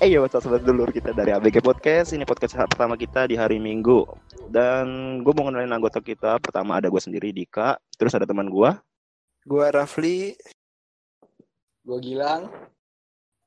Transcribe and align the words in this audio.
Eh 0.00 0.08
yo, 0.08 0.24
sobat 0.32 0.64
dulur 0.64 0.88
kita 0.96 1.12
dari 1.12 1.28
ABG 1.28 1.60
Podcast. 1.60 2.16
Ini 2.16 2.24
podcast 2.24 2.56
pertama 2.56 2.96
kita 2.96 3.28
di 3.28 3.36
hari 3.36 3.60
Minggu. 3.60 4.08
Dan 4.48 5.20
gue 5.20 5.32
mau 5.36 5.44
kenalin 5.44 5.76
anggota 5.76 6.00
kita. 6.00 6.40
Pertama 6.40 6.80
ada 6.80 6.88
gue 6.88 6.96
sendiri 6.96 7.36
Dika, 7.36 7.76
terus 8.00 8.16
ada 8.16 8.24
teman 8.24 8.48
gue. 8.48 8.72
Gua 9.44 9.66
Rafli. 9.68 10.32
Gue 11.84 11.98
Gilang. 12.00 12.48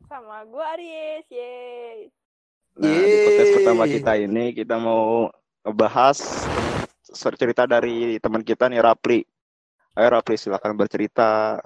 Sama 0.06 0.46
gue 0.46 0.66
Aries, 0.78 1.26
yeay. 1.34 2.23
Nah, 2.74 2.90
di 2.90 3.06
podcast 3.06 3.46
Yeay. 3.46 3.56
pertama 3.62 3.84
kita 3.86 4.12
ini 4.18 4.46
kita 4.58 4.76
mau 4.82 5.30
ngebahas 5.62 6.18
cerita 7.38 7.70
dari 7.70 8.18
teman 8.18 8.42
kita 8.42 8.66
nih 8.66 8.82
Rapli. 8.82 9.22
Ayo 9.94 10.08
Rapli 10.10 10.34
silakan 10.34 10.74
bercerita. 10.74 11.62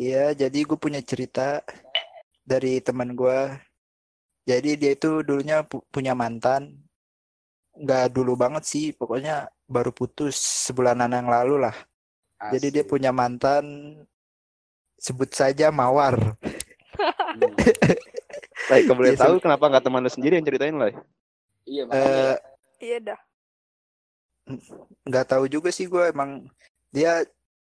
Iya, 0.00 0.32
jadi 0.32 0.58
gue 0.64 0.78
punya 0.80 1.04
cerita 1.04 1.60
dari 2.40 2.80
teman 2.80 3.12
gua. 3.12 3.60
Jadi 4.48 4.76
dia 4.80 4.96
itu 4.96 5.20
dulunya 5.20 5.60
pu- 5.68 5.84
punya 5.92 6.16
mantan. 6.16 6.80
Nggak 7.76 8.16
dulu 8.16 8.32
banget 8.40 8.64
sih, 8.64 8.96
pokoknya 8.96 9.52
baru 9.68 9.92
putus 9.92 10.36
sebulanan 10.64 11.12
yang 11.12 11.28
lalu 11.28 11.68
lah. 11.68 11.76
Jadi 12.52 12.80
dia 12.80 12.84
punya 12.84 13.12
mantan, 13.12 13.64
sebut 14.96 15.28
saja 15.32 15.68
Mawar. 15.68 16.16
Lai, 18.70 18.80
kamu 18.84 18.96
boleh 18.96 19.12
Iya, 19.12 19.20
tahu 19.20 19.34
kenapa 19.44 19.64
nggak 19.68 19.84
teman 19.84 20.00
lu 20.04 20.10
sendiri 20.12 20.40
yang 20.40 20.46
ceritain 20.46 20.76
Lai? 20.76 20.92
Iya 21.68 21.82
makanya. 21.84 22.08
Eh, 22.08 22.36
Iya 22.84 22.98
dah. 23.00 23.20
nggak 25.08 25.26
tahu 25.28 25.44
juga 25.48 25.72
sih 25.72 25.88
gue 25.88 26.12
emang 26.12 26.44
dia 26.92 27.24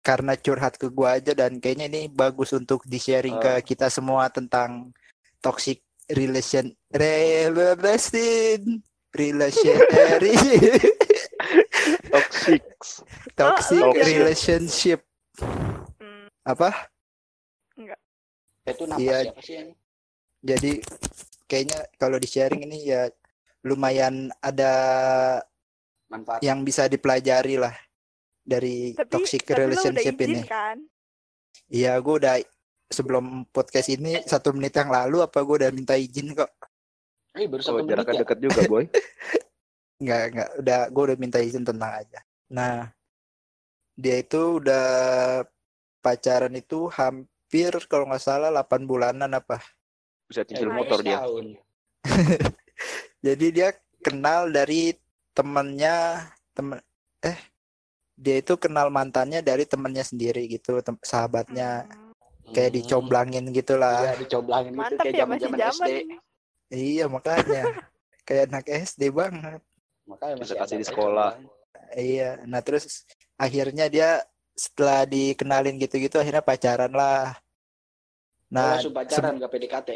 karena 0.02 0.34
curhat 0.38 0.78
ke 0.82 0.90
gua 0.90 1.18
aja 1.18 1.34
dan 1.34 1.58
kayaknya 1.62 1.86
ini 1.90 2.02
bagus 2.10 2.54
untuk 2.54 2.82
di 2.86 2.98
sharing 2.98 3.38
ke 3.38 3.54
kita 3.74 3.90
semua 3.90 4.30
tentang 4.34 4.90
toxic 5.42 5.82
relation 6.10 6.70
relation 6.94 8.82
relation 9.14 9.78
Toxic. 12.14 12.62
toxic 13.34 13.82
Oh, 13.82 13.94
lu- 13.94 13.98
relationship 14.02 15.00
Hmm, 16.02 16.28
apa 16.46 16.90
itu 18.66 18.84
napas 18.90 19.02
iya. 19.02 19.20
siapa 19.26 19.42
sih 19.42 19.54
yang 19.58 19.70
jadi 20.46 20.78
kayaknya 21.50 21.80
kalau 21.98 22.22
di 22.22 22.30
sharing 22.30 22.62
ini 22.70 22.94
ya 22.94 23.10
lumayan 23.66 24.30
ada 24.46 24.74
manfaat? 26.06 26.46
yang 26.46 26.62
bisa 26.62 26.86
dipelajari 26.86 27.58
lah 27.58 27.74
dari 28.46 28.94
tapi, 28.94 29.10
toxic 29.10 29.42
tapi 29.42 29.66
relationship 29.66 30.16
izin 30.22 30.30
ini 30.30 30.42
kan? 30.46 30.78
Iya, 31.66 31.98
gue 31.98 32.16
udah 32.22 32.36
sebelum 32.86 33.50
podcast 33.50 33.90
ini 33.90 34.22
satu 34.22 34.54
menit 34.54 34.78
yang 34.78 34.94
lalu 34.94 35.26
apa 35.26 35.42
gue 35.42 35.56
udah 35.66 35.72
minta 35.74 35.98
izin 35.98 36.38
kok? 36.38 36.54
Eh 37.34 37.50
baru 37.50 37.66
Oh, 37.66 37.66
satu 37.66 37.76
menit 37.82 37.90
jaraknya 37.98 38.14
ya. 38.14 38.22
dekat 38.22 38.40
juga, 38.40 38.62
boy. 38.70 38.86
Nggak, 40.06 40.24
nggak. 40.36 40.50
Udah, 40.60 40.80
gue 40.92 41.04
udah 41.08 41.18
minta 41.18 41.40
izin 41.40 41.64
tenang 41.64 42.04
aja. 42.04 42.20
Nah, 42.52 42.92
dia 43.96 44.20
itu 44.20 44.60
udah 44.60 44.88
pacaran 46.04 46.52
itu 46.52 46.92
hampir 46.92 47.72
kalau 47.88 48.04
nggak 48.12 48.20
salah 48.20 48.52
8 48.52 48.84
bulanan 48.84 49.32
apa. 49.32 49.64
Bisa 50.36 50.44
cicil 50.52 50.68
Nice. 50.68 50.80
motor 50.84 51.00
dia. 51.00 51.20
Jadi 53.26 53.46
dia 53.56 53.72
kenal 54.04 54.52
dari 54.52 54.92
temennya 55.32 56.28
temen 56.52 56.84
eh 57.24 57.40
dia 58.20 58.44
itu 58.44 58.60
kenal 58.60 58.92
mantannya 58.92 59.40
dari 59.40 59.64
temennya 59.64 60.04
sendiri 60.04 60.44
gitu, 60.52 60.84
tem- 60.84 61.00
sahabatnya 61.00 61.88
Hmm, 61.88 62.52
kayak 62.52 62.72
dicomblangin 62.76 63.48
gitulah. 63.56 64.12
Iya 64.12 64.20
dicoblangin 64.20 64.76
gitu 64.76 64.96
kayak 65.00 65.16
ya 65.16 65.20
zaman 65.24 65.36
masih 65.40 65.48
zaman 65.48 65.60
zaman. 65.64 65.88
SD. 65.88 65.92
Iya 66.76 67.06
makanya 67.08 67.64
kayak 68.28 68.44
anak 68.52 68.66
SD 68.68 69.02
banget. 69.16 69.62
Makanya 70.04 70.36
masih 70.36 70.56
kasih 70.60 70.78
di 70.84 70.86
sekolah. 70.92 71.32
Iya, 71.96 72.44
nah 72.44 72.60
terus 72.60 73.08
akhirnya 73.40 73.88
dia 73.88 74.20
setelah 74.52 75.08
dikenalin 75.08 75.80
gitu-gitu 75.80 76.20
akhirnya 76.20 76.44
pacaran 76.44 76.92
lah. 76.92 77.40
Oh, 78.46 78.62
Nah, 78.62 78.78
langsung 78.78 78.94
pacaran 78.94 79.42
gak 79.42 79.52
PDKT. 79.52 79.90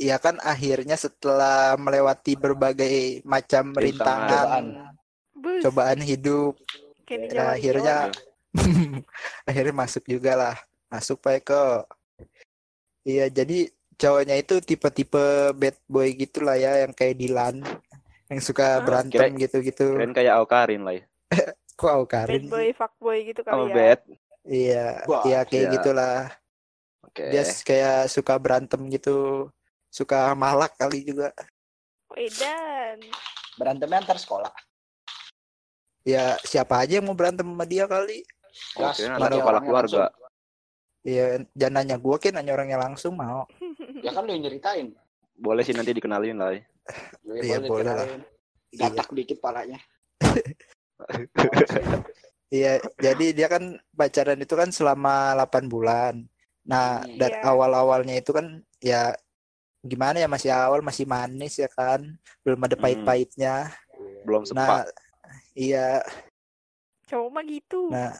Iya 0.00 0.16
kan 0.16 0.40
akhirnya 0.40 0.96
setelah 0.96 1.76
melewati 1.76 2.32
berbagai 2.32 3.20
macam 3.28 3.76
rintangan, 3.76 4.96
Bus, 5.36 5.60
cobaan 5.60 6.00
hidup, 6.00 6.56
nah, 7.04 7.28
Jawa 7.28 7.52
akhirnya 7.52 7.96
akhirnya 9.48 9.74
masuk 9.76 10.08
juga 10.08 10.32
lah, 10.34 10.56
masuk 10.88 11.20
Pak 11.20 11.44
Eko. 11.44 11.66
Iya, 13.04 13.28
jadi 13.28 13.68
cowoknya 14.00 14.40
itu 14.40 14.64
tipe-tipe 14.64 15.52
bad 15.52 15.76
boy 15.84 16.08
gitulah 16.16 16.56
ya, 16.56 16.80
yang 16.80 16.96
kayak 16.96 17.20
Dilan, 17.20 17.60
yang 18.32 18.40
suka 18.40 18.80
Hah? 18.80 18.84
berantem 18.84 19.36
gitu-gitu. 19.36 20.00
Keren 20.00 20.16
kayak 20.16 20.40
Aukarin, 20.40 20.82
Lai. 20.84 21.04
Kok 21.78 21.88
aku 21.92 22.04
bad 22.04 22.08
Karin? 22.08 22.44
boy, 22.48 22.66
fuck 22.72 22.92
boy 22.96 23.20
gitu 23.24 23.40
Oh, 23.48 23.68
kali 23.68 23.72
ya. 23.72 23.76
bad. 23.76 24.00
Iya, 24.48 24.86
Wah, 25.04 25.24
iya 25.28 25.40
kayak 25.44 25.64
iya. 25.68 25.72
gitulah. 25.76 26.18
Oke. 27.10 27.26
dia 27.26 27.42
kayak 27.66 28.06
suka 28.06 28.38
berantem 28.38 28.86
gitu 28.86 29.50
suka 29.90 30.32
malak 30.32 30.72
kali 30.74 31.02
juga 31.02 31.34
Edan. 32.10 32.98
Berantemnya 33.54 34.00
antar 34.00 34.16
sekolah. 34.16 34.48
ya 36.00 36.32
siapa 36.40 36.80
aja 36.80 36.96
yang 36.96 37.04
mau 37.04 37.12
berantem 37.12 37.44
sama 37.44 37.64
dia 37.64 37.84
kali 37.84 38.24
Oh, 38.74 38.82
berarti 38.82 39.04
ada 39.06 39.36
kepala 39.36 39.60
keluarga. 39.60 40.04
ya 41.06 41.38
jangan 41.54 41.72
nanya 41.76 41.96
gue 41.96 42.16
kan 42.16 42.32
nanya 42.34 42.52
orangnya 42.52 42.78
langsung 42.78 43.14
mau. 43.14 43.46
Ya 44.00 44.10
kan 44.10 44.24
lu 44.24 44.32
yang 44.32 44.42
nyeritain. 44.42 44.96
Boleh 45.36 45.60
sih 45.60 45.70
nanti 45.70 45.92
dikenalin. 45.92 46.40
Ya, 46.40 46.64
Iya, 47.36 47.56
boleh 47.60 47.84
lah. 47.86 48.08
Gatak 48.72 49.12
dikit 49.12 49.38
palanya. 49.38 49.76
iya 52.50 52.80
jadi 52.96 53.26
dia 53.30 53.46
kan 53.46 53.78
pacaran 53.90 54.36
itu 54.36 54.52
kan 54.52 54.68
selama 54.68 55.32
8 55.38 55.66
bulan 55.66 56.26
nah 56.62 57.00
Hmm. 57.00 57.16
dari 57.16 57.36
Iya. 57.36 57.46
awal-awalnya 57.46 58.14
itu 58.16 58.32
kan 58.32 58.64
ya 58.80 59.12
gimana 59.80 60.20
ya 60.20 60.28
masih 60.28 60.52
awal 60.52 60.80
masih 60.80 61.04
manis 61.04 61.56
ya 61.56 61.68
kan 61.68 62.04
belum 62.44 62.60
ada 62.60 62.76
Hmm. 62.76 62.82
pahit-pahitnya 62.84 63.72
Belum 64.20 64.44
nah 64.52 64.84
sepak. 64.84 64.92
iya 65.52 66.04
Cowok 67.06 67.28
mah 67.32 67.42
gitu. 67.42 67.80
nah 67.88 68.12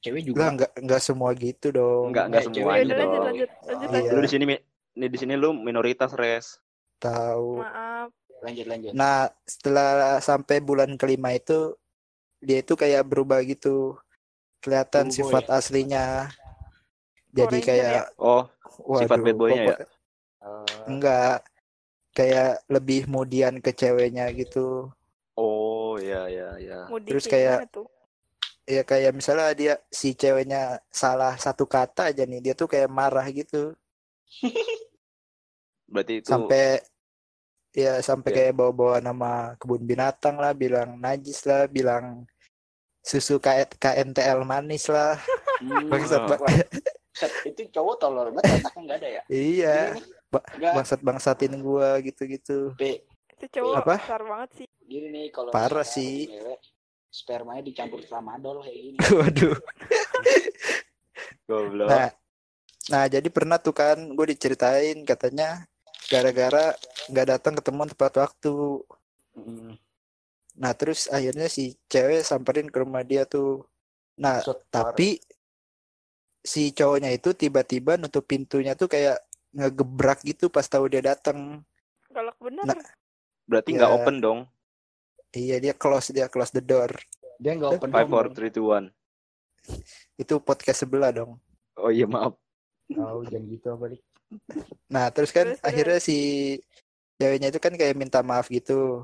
Cewek 0.00 0.22
juga. 0.22 0.52
nggak 0.52 0.72
nggak 0.80 1.00
semua 1.00 1.30
gitu 1.32 1.72
dong 1.72 2.12
Enggak, 2.12 2.24
enggak 2.28 2.44
semua 2.44 2.72
Ya 2.72 2.84
gitu 2.84 2.92
lanjut 2.94 2.98
dong. 3.00 3.24
lanjut 3.24 3.48
lanjut 3.64 3.88
Iya. 3.88 3.94
lanjut. 3.96 4.12
Lu 4.12 4.20
di 4.20 4.30
sini 4.30 4.44
mi- 4.44 4.64
nih 4.94 5.08
di 5.10 5.18
sini 5.18 5.34
lu 5.34 5.50
minoritas 5.52 6.12
res. 6.14 6.60
tahu 6.96 7.60
Maaf. 7.60 8.08
Lanjut 8.40 8.64
lanjut. 8.64 8.92
Nah, 8.92 9.28
setelah 9.42 9.88
sampai 10.20 10.60
bulan 10.60 10.94
kelima 10.94 11.32
itu 11.32 11.72
dia 12.38 12.60
itu 12.60 12.72
kayak 12.74 13.02
berubah 13.02 13.40
gitu. 13.40 13.96
Kelihatan 14.60 15.08
Berubah 15.08 15.16
sifat 15.18 15.44
aslinya. 15.50 16.28
Jadi 17.28 17.58
kayak 17.60 18.12
Oh, 18.14 18.44
sifat 18.94 19.16
waduh, 19.16 19.24
bad 19.26 19.36
boy-nya 19.36 19.62
ya? 19.64 19.76
Enggak. 20.86 21.44
Kayak 22.14 22.62
lebih 22.70 23.10
mudian 23.10 23.58
ke 23.58 23.74
ceweknya 23.74 24.30
gitu. 24.30 24.90
oh 25.34 25.98
ya 25.98 26.30
ya 26.30 26.54
ya. 26.58 26.78
Mudik 26.86 27.10
Terus 27.10 27.26
kayak- 27.26 27.66
tuh? 27.70 27.86
Ya 28.64 28.80
kayak 28.80 29.12
misalnya 29.12 29.52
dia 29.52 29.74
si 29.92 30.16
ceweknya 30.16 30.80
salah 30.88 31.36
satu 31.36 31.68
kata 31.68 32.08
aja 32.08 32.24
nih, 32.24 32.40
dia 32.40 32.54
tuh 32.56 32.64
kayak 32.64 32.88
marah 32.88 33.26
gitu. 33.28 33.76
Berarti 35.92 36.22
itu 36.22 36.28
Sampai 36.30 36.80
ya 37.74 37.98
sampai 38.00 38.30
Ya. 38.30 38.36
kayak 38.40 38.54
bawa-bawa 38.54 39.02
nama 39.02 39.32
kebun 39.58 39.82
binatang 39.82 40.38
lah, 40.38 40.54
bilang 40.54 40.96
najis 40.96 41.42
lah, 41.44 41.66
bilang 41.66 42.22
susu 43.02 43.36
K- 43.36 43.68
KNTL 43.76 44.46
manis 44.46 44.86
lah. 44.88 45.18
hmm. 45.60 45.90
Set, 47.14 47.30
itu 47.46 47.70
cowok 47.70 47.94
tolol 48.00 48.26
banget 48.34 48.58
otaknya 48.64 48.80
nggak 48.82 48.98
ada 48.98 49.08
ya. 49.10 49.22
Iya. 49.30 49.76
Gini 49.94 50.13
Ba- 50.34 50.46
bangsat 50.74 51.00
bangsatin 51.00 51.54
gua 51.58 52.02
gitu-gitu. 52.02 52.74
Itu 52.74 53.44
cowok 53.50 53.74
Apa? 53.78 53.94
besar 53.98 54.20
banget 54.22 54.50
sih. 54.58 54.66
Gini 54.84 55.06
nih 55.10 55.24
kalau 55.30 55.50
Parah 55.54 55.86
sih. 55.86 56.26
cewek, 56.26 56.58
spermanya 57.08 57.62
dicampur 57.62 58.02
tramadol 58.02 58.60
kayak 58.60 58.74
gini. 58.76 58.96
waduh 59.14 59.54
goblok. 61.46 61.88
nah 61.88 62.08
nah 62.84 63.04
jadi 63.08 63.28
pernah 63.30 63.56
tuh 63.56 63.72
kan 63.72 63.96
gue 63.96 64.26
diceritain 64.28 64.98
katanya 65.06 65.64
gara-gara 66.10 66.76
nggak 67.08 67.26
datang 67.30 67.54
ketemu 67.56 67.88
tepat 67.94 68.12
waktu 68.20 68.54
Hmm. 69.34 69.74
nah 70.54 70.70
terus 70.78 71.10
akhirnya 71.10 71.50
si 71.50 71.74
cewek 71.90 72.22
samperin 72.22 72.70
ke 72.70 72.78
rumah 72.78 73.02
dia 73.02 73.26
tuh 73.26 73.66
nah 74.14 74.38
Maksud, 74.38 74.62
tapi 74.70 75.18
si 76.38 76.70
cowoknya 76.70 77.10
itu 77.10 77.34
tiba-tiba 77.34 77.98
nutup 77.98 78.22
pintunya 78.26 78.78
tuh 78.78 78.86
kayak 78.86 79.18
ngegebrak 79.54 80.20
gitu 80.26 80.50
pas 80.50 80.66
tahu 80.66 80.90
dia 80.90 81.00
datang 81.00 81.62
Galak 82.10 82.36
bener. 82.38 82.62
Nah, 82.66 82.78
Berarti 83.44 83.70
nggak 83.74 83.90
Ya. 83.90 83.96
open 83.98 84.16
dong. 84.18 84.40
Iya 85.34 85.56
dia 85.58 85.74
close 85.74 86.10
dia 86.10 86.30
close 86.30 86.50
the 86.50 86.62
door. 86.62 86.90
Dia 87.42 87.58
nggak 87.58 87.70
open 87.74 87.90
Five, 87.90 88.06
four, 88.06 88.26
three, 88.30 88.50
two, 88.50 88.70
one. 88.70 88.86
Itu 90.14 90.38
podcast 90.38 90.86
sebelah 90.86 91.10
dong. 91.10 91.42
Oh 91.74 91.90
iya 91.90 92.06
maaf. 92.06 92.38
Tahu 92.86 93.26
jangan 93.26 93.44
gitu 93.50 93.66
apa 93.74 93.84
dik. 93.90 94.02
Nah 94.90 95.10
terus 95.10 95.30
kan 95.34 95.50
Terus, 95.50 95.58
terus. 95.58 95.66
akhirnya 95.66 95.98
si 95.98 96.18
ceweknya 97.18 97.48
itu 97.50 97.58
kan 97.58 97.74
kayak 97.74 97.98
minta 97.98 98.22
maaf 98.22 98.46
gitu. 98.46 99.02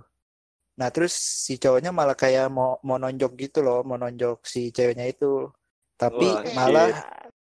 Nah 0.79 0.89
terus 0.95 1.13
si 1.13 1.59
cowoknya 1.59 1.91
malah 1.91 2.15
kayak 2.15 2.47
mau 2.47 2.79
mau 2.87 2.95
nonjok 2.95 3.33
gitu 3.37 3.59
loh, 3.61 3.83
mau 3.83 3.99
nonjok 3.99 4.47
si 4.47 4.71
ceweknya 4.71 5.11
itu. 5.11 5.51
Tapi 5.99 6.27
Wah, 6.31 6.47
malah 6.55 6.91
shit. 6.95 7.33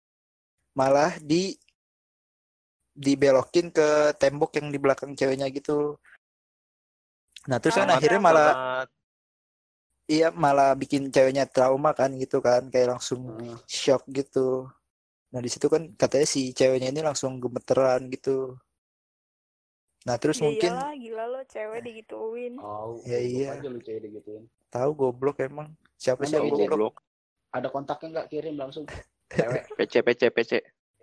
malah 0.72 1.12
di 1.20 1.54
dibelokin 2.98 3.70
ke 3.70 4.10
tembok 4.18 4.58
yang 4.58 4.74
di 4.74 4.78
belakang 4.82 5.14
ceweknya 5.14 5.46
gitu. 5.54 5.94
Nah 7.46 7.62
terus 7.62 7.78
kan 7.78 7.86
akhirnya 7.86 8.18
malah 8.18 8.50
Banget. 8.50 8.88
iya 10.10 10.28
malah 10.34 10.74
bikin 10.74 11.14
ceweknya 11.14 11.46
trauma 11.46 11.94
kan 11.94 12.10
gitu 12.18 12.42
kan, 12.42 12.66
kayak 12.68 12.98
langsung 12.98 13.30
Heeh. 13.38 13.54
shock 13.70 14.02
gitu. 14.10 14.66
Nah 15.30 15.38
di 15.38 15.46
situ 15.46 15.70
kan 15.70 15.94
katanya 15.94 16.26
si 16.26 16.50
ceweknya 16.50 16.90
ini 16.90 17.00
langsung 17.06 17.38
gemeteran 17.38 18.10
gitu. 18.10 18.58
Nah 20.04 20.18
terus 20.18 20.42
Ya 20.42 20.50
mungkin 20.50 20.72
iyalah, 20.74 20.92
gila 20.98 21.24
lo 21.30 21.40
cewek 21.46 21.80
digituin. 21.86 22.52
Oh, 22.58 22.98
Ya, 23.06 23.22
iya. 23.22 23.54
aja 23.54 23.68
lu 23.70 23.78
cewek 23.78 24.10
digituin. 24.10 24.44
tahu 24.68 24.90
goblok 24.92 25.40
emang 25.40 25.72
siapa 25.96 26.26
sih 26.26 26.34
Mana 26.36 26.44
yang 26.44 26.50
Goblok. 26.50 26.68
goblok? 26.68 26.72
goblok. 26.74 26.96
Ada 27.54 27.68
kontaknya 27.72 28.08
nggak 28.18 28.28
kirim 28.28 28.54
langsung. 28.58 28.84
Cewek 29.38 29.62
PC, 29.76 29.94
PC, 30.02 30.22
PC. 30.34 30.52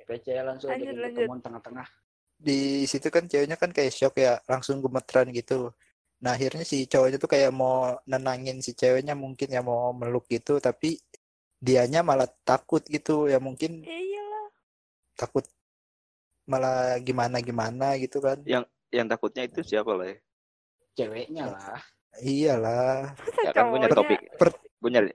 PC 0.06 0.38
langsung 0.40 0.70
Lanjut, 0.70 0.94
lanjut. 0.94 1.18
ketemuan 1.20 1.42
tengah-tengah. 1.42 1.88
Di 2.36 2.60
situ 2.86 3.08
kan 3.10 3.26
ceweknya 3.26 3.56
kan 3.56 3.70
kayak 3.70 3.90
shock 3.90 4.16
ya, 4.16 4.38
langsung 4.46 4.80
gemeteran 4.80 5.32
gitu. 5.32 5.74
Nah 6.22 6.34
akhirnya 6.34 6.64
si 6.64 6.86
cowoknya 6.86 7.18
tuh 7.18 7.28
kayak 7.28 7.50
mau 7.50 7.98
nenangin 8.06 8.60
si 8.60 8.72
ceweknya 8.72 9.14
mungkin 9.14 9.50
ya 9.50 9.60
mau 9.60 9.92
meluk 9.92 10.28
gitu, 10.28 10.60
tapi 10.60 11.00
dianya 11.58 12.02
malah 12.02 12.30
takut 12.44 12.86
gitu 12.86 13.26
ya 13.26 13.40
mungkin 13.40 13.82
Ya 13.82 13.96
iyalah. 13.96 14.46
takut 15.16 15.46
malah 16.46 17.02
gimana 17.02 17.42
gimana 17.42 17.98
gitu 17.98 18.22
kan. 18.22 18.38
Yang 18.46 19.06
takutnya 19.10 19.44
itu 19.44 19.60
siapa 19.62 19.92
lah 19.92 20.08
ya? 20.08 20.18
Ceweknya 20.96 21.44
lah. 21.50 21.82
Iyalah. 22.16 23.12
Ya 23.44 23.52
kan 23.52 23.68
gue 23.68 23.80
nyari 23.82 23.92
Cowoknya. 23.92 24.16
topik. 24.16 24.20
Per- 24.40 24.64
Gue 24.80 24.92
nyari. 24.92 25.10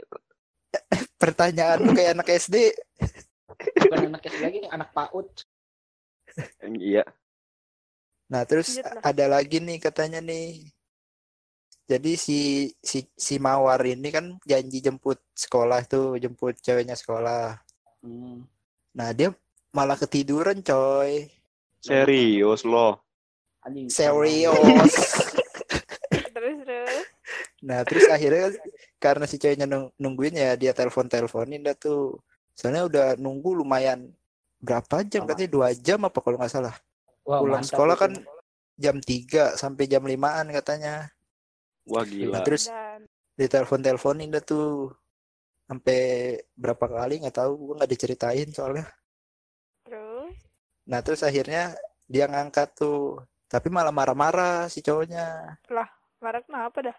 Pertanyaan 1.22 1.78
tuh 1.80 1.94
kayak 1.94 2.12
anak 2.18 2.28
SD. 2.34 2.56
Bukan 3.54 3.98
anak 4.10 4.22
SD 4.24 4.40
lagi 4.40 4.58
nih, 4.62 4.70
anak 4.70 4.88
PAUD. 4.92 5.28
Iya. 6.78 7.04
Nah, 8.30 8.42
terus 8.46 8.78
Lanjut 8.78 8.86
lah. 8.86 9.02
ada 9.02 9.24
lagi 9.26 9.58
nih 9.58 9.78
katanya 9.82 10.22
nih. 10.22 10.70
Jadi 11.90 12.14
si 12.14 12.38
si 12.78 13.02
si 13.18 13.42
Mawar 13.42 13.82
ini 13.82 14.14
kan 14.14 14.38
janji 14.46 14.78
jemput 14.78 15.18
sekolah 15.34 15.82
tuh, 15.90 16.14
jemput 16.22 16.54
ceweknya 16.62 16.94
sekolah. 16.94 17.58
Hmm. 17.98 18.46
Nah, 18.94 19.10
dia 19.10 19.34
malah 19.74 19.98
ketiduran, 19.98 20.62
coy. 20.62 21.26
Serius 21.82 22.62
loh. 22.62 23.02
Anjing. 23.66 23.90
Serius. 23.90 24.94
Terus 26.30 26.56
terus. 26.64 27.04
Nah, 27.60 27.84
terus 27.84 28.08
akhirnya 28.08 28.48
karena 28.96 29.28
si 29.28 29.36
ceweknya 29.36 29.68
nung- 29.68 29.92
nungguin 30.00 30.32
ya 30.32 30.56
dia 30.56 30.72
telepon-teleponin 30.72 31.60
dah 31.60 31.76
tuh. 31.76 32.16
Soalnya 32.54 32.84
udah 32.86 33.06
nunggu 33.16 33.56
lumayan 33.56 34.12
berapa 34.60 35.00
jam 35.04 35.24
Lama. 35.24 35.30
katanya 35.32 35.50
dua 35.50 35.68
jam 35.72 35.98
apa 36.04 36.18
kalau 36.20 36.36
nggak 36.36 36.52
salah. 36.52 36.76
Wah, 37.24 37.40
Pulang 37.40 37.64
sekolah 37.64 37.96
itu. 37.96 38.02
kan 38.04 38.12
jam 38.80 38.96
3 38.96 39.56
sampai 39.56 39.84
jam 39.84 40.00
5-an 40.00 40.46
katanya. 40.52 41.12
Wah 41.88 42.00
Nah, 42.00 42.08
gila. 42.08 42.38
terus 42.44 42.68
Dan 42.68 43.04
ditelepon-teleponin 43.36 44.32
dah 44.32 44.42
tuh. 44.42 44.92
Sampai 45.64 46.00
berapa 46.58 46.82
kali 46.82 47.22
nggak 47.22 47.36
tahu, 47.36 47.52
gua 47.60 47.74
nggak 47.80 47.92
diceritain 47.92 48.48
soalnya. 48.50 48.88
terus. 49.86 50.34
Nah, 50.90 51.00
terus 51.00 51.22
akhirnya 51.22 51.76
dia 52.04 52.26
ngangkat 52.26 52.74
tuh. 52.74 53.22
Tapi 53.46 53.66
malah 53.70 53.90
marah-marah 53.90 54.66
si 54.66 54.82
cowoknya. 54.82 55.58
Marah 56.20 56.42
kenapa 56.42 56.78
dah? 56.84 56.96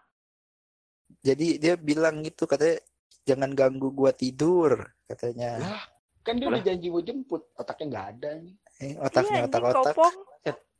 Jadi 1.21 1.59
dia 1.59 1.75
bilang 1.75 2.23
gitu 2.23 2.47
katanya 2.47 2.79
jangan 3.23 3.51
ganggu 3.51 3.89
gua 3.91 4.11
tidur 4.11 4.85
katanya. 5.05 5.57
Lah, 5.57 5.83
kan 6.21 6.37
dia 6.37 6.47
udah 6.47 6.61
janji 6.61 6.87
mau 6.87 6.99
jemput, 6.99 7.45
otaknya 7.53 7.85
nggak 7.87 8.07
ada 8.17 8.29
nih. 8.39 8.55
Eh, 8.81 8.89
Iya 8.91 8.97
otaknya 8.99 9.37
anjing 9.37 9.47
otak-otak. 9.47 9.93
kopong. 9.93 10.15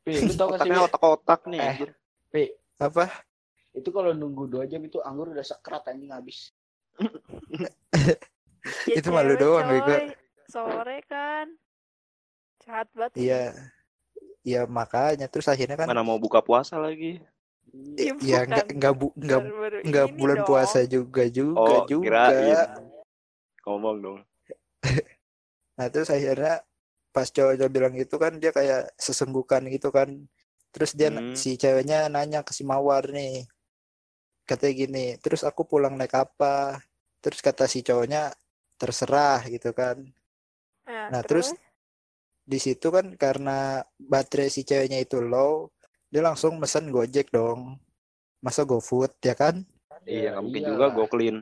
Pi, 0.01 0.13
lu 0.17 0.33
tau 0.33 0.49
gak 0.49 0.65
sih, 0.65 0.69
Otaknya 0.73 0.79
otak-otak 0.81 1.41
nih. 1.45 1.59
Eh. 1.61 1.75
Pi, 2.33 2.43
Apa? 2.77 3.05
itu 3.71 3.87
kalau 3.87 4.11
nunggu 4.11 4.49
dua 4.49 4.65
jam 4.65 4.81
itu 4.81 4.97
anggur 4.99 5.29
udah 5.29 5.45
sekrat 5.45 5.85
anjing 5.85 6.09
habis. 6.09 6.49
Ya, 7.53 7.69
Itu 8.99 9.13
malu 9.13 9.37
doang, 9.37 9.69
bego. 9.69 9.85
coy. 9.85 10.09
Sore 10.45 10.99
kan. 11.05 11.47
Jahat 12.61 12.89
banget. 12.91 13.13
Iya. 13.15 13.41
Iya 14.41 14.61
makanya 14.65 15.29
terus 15.29 15.45
akhirnya 15.45 15.77
kan 15.77 15.85
Mana 15.85 16.01
mau 16.01 16.17
buka 16.17 16.41
puasa 16.41 16.81
lagi? 16.81 17.21
Ya, 17.71 18.11
ya 18.19 18.39
enggak 18.43 18.67
bukan. 18.67 18.75
enggak 18.75 18.93
bu, 18.99 19.07
enggak 19.15 20.05
ini 20.11 20.19
bulan 20.19 20.37
dong. 20.43 20.47
puasa 20.47 20.79
juga 20.83 21.23
juga 21.31 21.75
Oh, 21.79 21.87
juga. 21.87 22.05
kirain. 22.05 22.67
Ngomong 23.65 23.97
dong. 24.03 24.19
Nah, 25.79 25.87
terus 25.89 26.13
akhirnya 26.13 26.61
pas 27.09 27.25
cowoknya 27.25 27.65
bilang 27.71 27.95
gitu 27.97 28.21
kan 28.21 28.37
dia 28.37 28.53
kayak 28.53 28.93
sesenggukan 29.01 29.65
gitu 29.71 29.89
kan. 29.89 30.13
Terus 30.69 30.93
dia 30.93 31.09
Hmm. 31.09 31.33
si 31.33 31.57
ceweknya 31.57 32.05
nanya 32.11 32.45
ke 32.45 32.53
si 32.53 32.61
Mawar 32.67 33.09
nih. 33.09 33.49
Katanya 34.45 34.73
gini, 34.77 35.05
terus 35.17 35.41
aku 35.41 35.65
pulang 35.65 35.95
naik 35.97 36.13
apa? 36.13 36.77
Terus 37.23 37.39
kata 37.41 37.65
si 37.65 37.81
cowoknya 37.81 38.29
terserah 38.77 39.41
gitu 39.47 39.73
kan. 39.73 40.05
Nah, 40.85 41.09
Nah, 41.09 41.21
terus 41.25 41.55
di 42.45 42.59
situ 42.61 42.91
kan 42.93 43.15
karena 43.17 43.81
baterai 43.97 44.51
si 44.53 44.61
ceweknya 44.67 45.01
itu 45.01 45.17
low, 45.23 45.71
dia 46.11 46.21
langsung 46.21 46.59
mesen 46.59 46.91
Gojek 46.91 47.31
dong. 47.31 47.79
Masa 48.43 48.67
GoFood 48.67 49.15
ya 49.23 49.31
kan? 49.31 49.63
Iya, 50.03 50.35
nggak 50.35 50.43
mungkin 50.43 50.61
iyalah. 50.61 50.75
juga 50.75 50.85
gue 50.91 51.07
clean. 51.07 51.37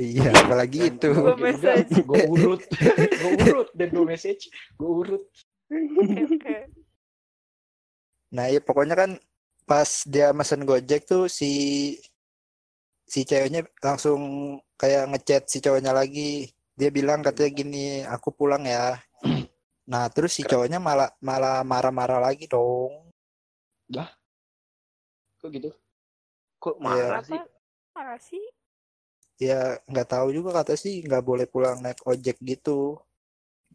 Iya, 0.00 0.28
apalagi 0.32 0.80
itu. 0.88 1.10
Gua 1.12 1.36
message. 1.36 1.92
Gue 2.02 2.22
urut, 2.26 2.62
gue 3.20 3.32
urut 3.46 3.68
dan 3.76 3.88
gue 3.92 4.06
message, 4.08 4.48
gue 4.74 4.90
urut. 4.90 5.24
Nah, 8.32 8.48
ya 8.48 8.58
pokoknya 8.64 8.96
kan 8.96 9.10
pas 9.68 10.08
dia 10.08 10.34
mesen 10.34 10.66
Gojek 10.66 11.06
tuh 11.06 11.30
si 11.30 11.94
si 13.06 13.22
ceweknya 13.26 13.66
langsung 13.82 14.20
kayak 14.80 15.06
ngechat 15.14 15.42
si 15.46 15.62
cowoknya 15.62 15.92
lagi. 15.94 16.50
Dia 16.74 16.88
bilang 16.88 17.20
katanya 17.20 17.50
gini, 17.52 17.84
aku 18.08 18.32
pulang 18.32 18.64
ya. 18.64 18.96
Nah, 19.90 20.08
terus 20.08 20.32
si 20.32 20.42
cowoknya 20.46 20.80
malah 20.80 21.12
malah 21.20 21.60
marah-marah 21.60 22.24
lagi 22.24 22.48
dong. 22.48 22.99
Kok 25.40 25.48
gitu? 25.50 25.70
Kok 26.60 26.76
Iya. 26.78 26.84
marah 26.84 27.22
sih? 27.24 27.40
Marah 27.96 28.20
sih. 28.20 28.44
Ya 29.40 29.80
nggak 29.88 30.08
tahu 30.12 30.36
juga 30.36 30.52
kata 30.52 30.76
sih 30.76 31.00
nggak 31.00 31.24
boleh 31.24 31.48
pulang 31.48 31.80
naik 31.80 32.04
ojek 32.04 32.36
gitu. 32.44 33.00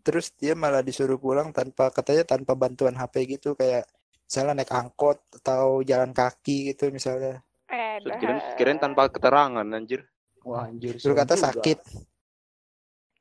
Terus 0.05 0.29
dia 0.37 0.53
malah 0.53 0.85
disuruh 0.85 1.17
pulang 1.17 1.49
tanpa 1.49 1.89
katanya 1.89 2.21
tanpa 2.21 2.53
bantuan 2.53 2.93
HP 2.93 3.25
gitu 3.37 3.57
kayak 3.57 3.89
misalnya 4.29 4.61
naik 4.61 4.69
angkot 4.69 5.17
atau 5.41 5.81
jalan 5.81 6.13
kaki 6.13 6.69
gitu 6.73 6.93
misalnya. 6.93 7.41
Eh, 7.65 7.97
kirain, 8.21 8.37
kirain 8.61 8.77
tanpa 8.77 9.09
keterangan 9.09 9.65
anjir. 9.65 10.05
Wah 10.45 10.69
anjir. 10.69 11.01
Terus 11.01 11.09
serem 11.09 11.17
kata 11.17 11.33
juga. 11.33 11.45
sakit. 11.49 11.79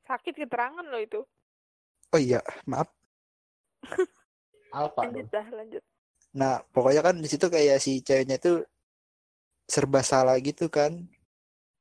Sakit 0.05 0.33
keterangan 0.37 0.85
lo 0.85 1.01
itu. 1.01 1.25
Oh 2.13 2.21
iya, 2.21 2.45
maaf. 2.69 2.93
Alfa 4.77 5.09
Lanjut 5.09 5.25
dong. 5.25 5.33
dah, 5.33 5.47
lanjut. 5.49 5.83
Nah, 6.35 6.59
pokoknya 6.67 6.99
kan 6.99 7.15
di 7.15 7.27
situ 7.31 7.47
kayak 7.47 7.79
si 7.79 8.03
ceweknya 8.03 8.35
itu 8.35 8.59
serba 9.65 10.03
salah 10.03 10.35
gitu 10.43 10.67
kan. 10.67 11.07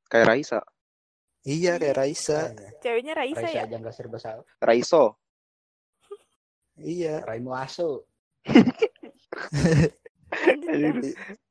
Kayak 0.07 0.27
Raisa. 0.31 0.61
Iya, 1.45 1.77
kayak 1.77 1.97
Raisa. 1.99 2.41
Ceweknya 2.81 3.13
Raisa, 3.19 3.43
Raisa 3.43 3.59
ya? 3.59 3.67
aja 3.67 3.77
nggak 3.83 3.95
serba 3.95 4.17
salah. 4.17 4.47
Raiso. 4.63 5.19
Iya. 6.79 7.23
Raimu 7.23 7.51
Aso. 7.53 8.07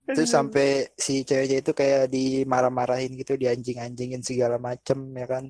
Terus 0.03 0.27
sampai 0.27 0.91
si 0.99 1.23
ceweknya 1.23 1.63
itu 1.63 1.71
kayak 1.71 2.11
dimarah-marahin 2.11 3.15
gitu, 3.15 3.39
dianjing-anjingin 3.39 4.19
segala 4.19 4.59
macem 4.59 4.99
ya 5.15 5.27
kan. 5.27 5.45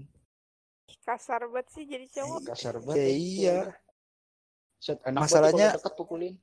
Kasar 1.04 1.50
banget 1.50 1.68
sih 1.74 1.84
jadi 1.90 2.06
cowok. 2.22 2.40
Kasar 2.54 2.76
Ya 2.78 2.82
banget. 2.86 3.08
iya. 3.12 3.58
Set, 4.80 5.00
enak 5.04 5.26
Masalahnya- 5.26 5.74
deket 5.76 5.94
pukulin. 5.96 6.36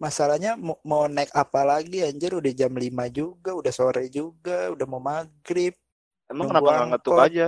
Masalahnya 0.00 0.56
mau, 0.56 0.80
mau 0.80 1.04
naik 1.04 1.28
apa 1.36 1.60
lagi 1.60 2.00
anjir 2.00 2.32
udah 2.32 2.52
jam 2.56 2.72
5 2.72 2.88
juga, 3.12 3.52
udah 3.52 3.68
sore 3.68 4.08
juga, 4.08 4.72
udah 4.72 4.86
mau 4.88 4.96
maghrib. 4.96 5.76
Emang 6.24 6.48
kenapa 6.48 6.70
nggak 6.72 6.88
ngetuk 6.96 7.18
aja? 7.20 7.46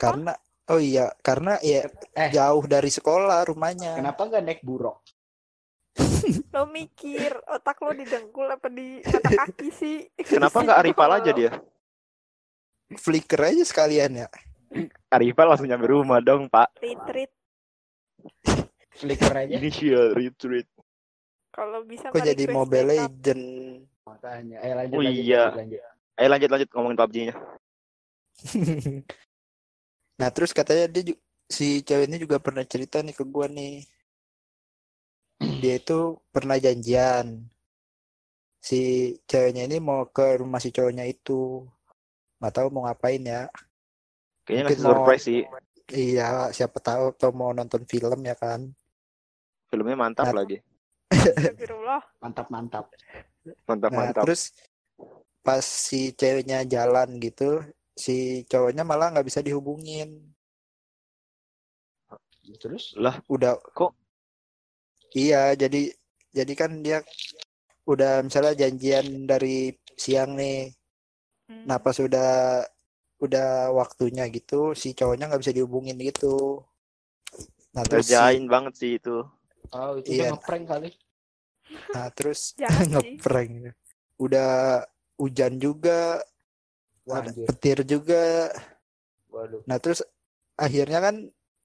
Karena 0.00 0.32
oh 0.72 0.80
iya, 0.80 1.12
karena 1.20 1.60
ya 1.60 1.84
Eh. 2.16 2.30
jauh 2.32 2.64
dari 2.64 2.88
sekolah 2.88 3.44
rumahnya. 3.44 4.00
Kenapa 4.00 4.32
nggak 4.32 4.42
naik 4.48 4.62
buruk? 4.64 4.96
Lo 5.98 6.04
Lo 6.56 6.62
mikir 6.64 7.36
otak 7.44 7.84
lo 7.84 7.92
didengkul 7.92 8.48
apa 8.48 8.72
di 8.72 9.04
mata 9.04 9.28
kaki 9.28 9.68
sih? 9.68 9.96
Kenapa 10.24 10.56
nggak 10.64 10.78
Arifal 10.80 11.10
aja 11.20 11.30
dia? 11.36 11.52
Flicker 12.96 13.44
aja 13.44 13.60
sekalian 13.60 14.24
ya. 14.24 14.28
Arifal 15.12 15.52
langsung 15.52 15.68
nyampe 15.68 15.84
rumah 15.84 16.24
dong, 16.24 16.48
Pak. 16.48 16.80
Retreat. 16.80 17.32
Flicker 18.94 19.34
aja. 19.36 19.52
Initial 19.52 20.16
retreat. 20.16 20.64
Kalau 21.58 21.82
bisa 21.82 22.14
Kok 22.14 22.22
jadi 22.22 22.44
Mobile. 22.54 22.86
Legend? 22.86 23.44
Makanya. 24.06 24.58
Eh 24.62 24.72
lanjut 24.78 24.94
Oh, 24.94 25.02
lanjut, 25.02 25.24
iya. 25.26 25.42
lanjut, 25.50 25.58
lanjut. 25.58 25.80
Ayo 26.14 26.28
lanjut 26.30 26.50
lanjut 26.54 26.68
ngomongin 26.70 26.98
PUBG-nya. 26.98 27.34
nah 30.22 30.30
terus 30.30 30.54
katanya 30.54 30.86
dia 30.86 31.14
si 31.50 31.82
cewek 31.82 32.06
ini 32.06 32.16
juga 32.22 32.38
pernah 32.38 32.62
cerita 32.62 33.02
nih 33.02 33.10
ke 33.10 33.26
gua 33.26 33.50
nih. 33.50 33.82
Dia 35.58 35.82
itu 35.82 36.22
pernah 36.30 36.54
janjian. 36.54 37.42
Si 38.62 39.14
ceweknya 39.26 39.66
ini 39.66 39.82
mau 39.82 40.06
ke 40.06 40.38
rumah 40.38 40.62
si 40.62 40.70
cowoknya 40.70 41.10
itu. 41.10 41.66
Nggak 42.38 42.54
tahu 42.54 42.66
mau 42.70 42.86
ngapain 42.86 43.18
ya. 43.18 43.50
Kayaknya 44.46 44.62
Mungkin 44.62 44.78
ngasih 44.78 44.86
mau- 44.86 44.94
surprise 44.94 45.24
sih. 45.26 45.42
Iya, 45.88 46.52
siapa 46.54 46.78
tahu 46.78 47.16
atau 47.16 47.34
mau 47.34 47.50
nonton 47.50 47.82
film 47.82 48.20
ya 48.22 48.36
kan. 48.38 48.70
Filmnya 49.72 49.96
mantap 49.96 50.28
Nah, 50.28 50.36
lagi. 50.44 50.60
Astagfirullah. 51.08 52.02
Mantap 52.20 52.46
mantap. 52.52 52.86
Mantap 53.64 53.90
Nah, 53.92 53.98
mantap. 54.12 54.22
terus 54.28 54.52
pas 55.40 55.64
si 55.64 56.12
ceweknya 56.12 56.64
jalan 56.68 57.16
gitu, 57.16 57.64
si 57.96 58.44
cowoknya 58.44 58.84
malah 58.84 59.08
nggak 59.12 59.24
bisa 59.26 59.40
dihubungin. 59.40 60.32
Terus 62.60 62.96
Udah 63.28 63.56
Kok? 63.60 63.92
Iya, 65.16 65.56
jadi 65.56 65.88
jadi 66.32 66.52
kan 66.52 66.84
dia 66.84 67.00
udah 67.88 68.20
misalnya 68.20 68.52
janjian 68.52 69.24
dari 69.24 69.72
siang 69.96 70.36
nih. 70.36 70.72
Hmm. 71.48 71.64
Nah, 71.64 71.80
pas 71.80 71.96
udah 71.96 72.60
udah 73.18 73.72
waktunya 73.72 74.28
gitu, 74.28 74.76
si 74.76 74.92
cowoknya 74.92 75.32
nggak 75.32 75.42
bisa 75.42 75.56
dihubungin 75.56 75.96
gitu. 75.96 76.60
Nah, 77.72 77.82
terus 77.88 78.04
si- 78.04 78.12
Ngerjain 78.12 78.44
banget 78.46 78.74
sih 78.76 78.90
itu. 79.00 79.24
Oh 79.72 80.00
itu 80.00 80.08
Iya. 80.12 80.30
dia 80.30 80.34
ngeprank 80.34 80.64
kali. 80.68 80.90
nah, 81.92 82.08
terus 82.12 82.40
ngeprank. 82.92 83.72
Udah 84.18 84.82
hujan 85.18 85.58
juga, 85.60 86.22
Wah, 87.04 87.20
ada 87.22 87.30
anjir. 87.30 87.46
petir 87.48 87.78
juga. 87.84 88.52
Waduh. 89.28 89.62
Nah 89.68 89.76
terus 89.78 90.00
akhirnya 90.56 90.98
kan 91.04 91.16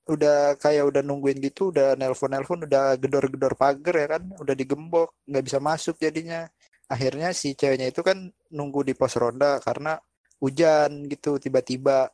udah 0.04 0.60
kayak 0.60 0.84
udah 0.84 1.00
nungguin 1.00 1.40
gitu, 1.40 1.72
udah 1.72 1.96
nelpon-nelpon, 1.96 2.68
udah 2.68 3.00
gedor-gedor 3.00 3.56
pagar 3.56 3.96
ya 3.96 4.08
kan, 4.20 4.24
udah 4.36 4.52
digembok, 4.52 5.16
nggak 5.24 5.44
bisa 5.48 5.60
masuk 5.64 5.96
jadinya. 5.96 6.44
Akhirnya 6.92 7.32
si 7.32 7.56
ceweknya 7.56 7.88
itu 7.88 8.04
kan 8.04 8.28
nunggu 8.52 8.84
di 8.84 8.94
pos 8.94 9.16
ronda 9.16 9.64
karena 9.64 9.96
hujan 10.44 11.08
gitu 11.08 11.40
tiba-tiba. 11.40 12.12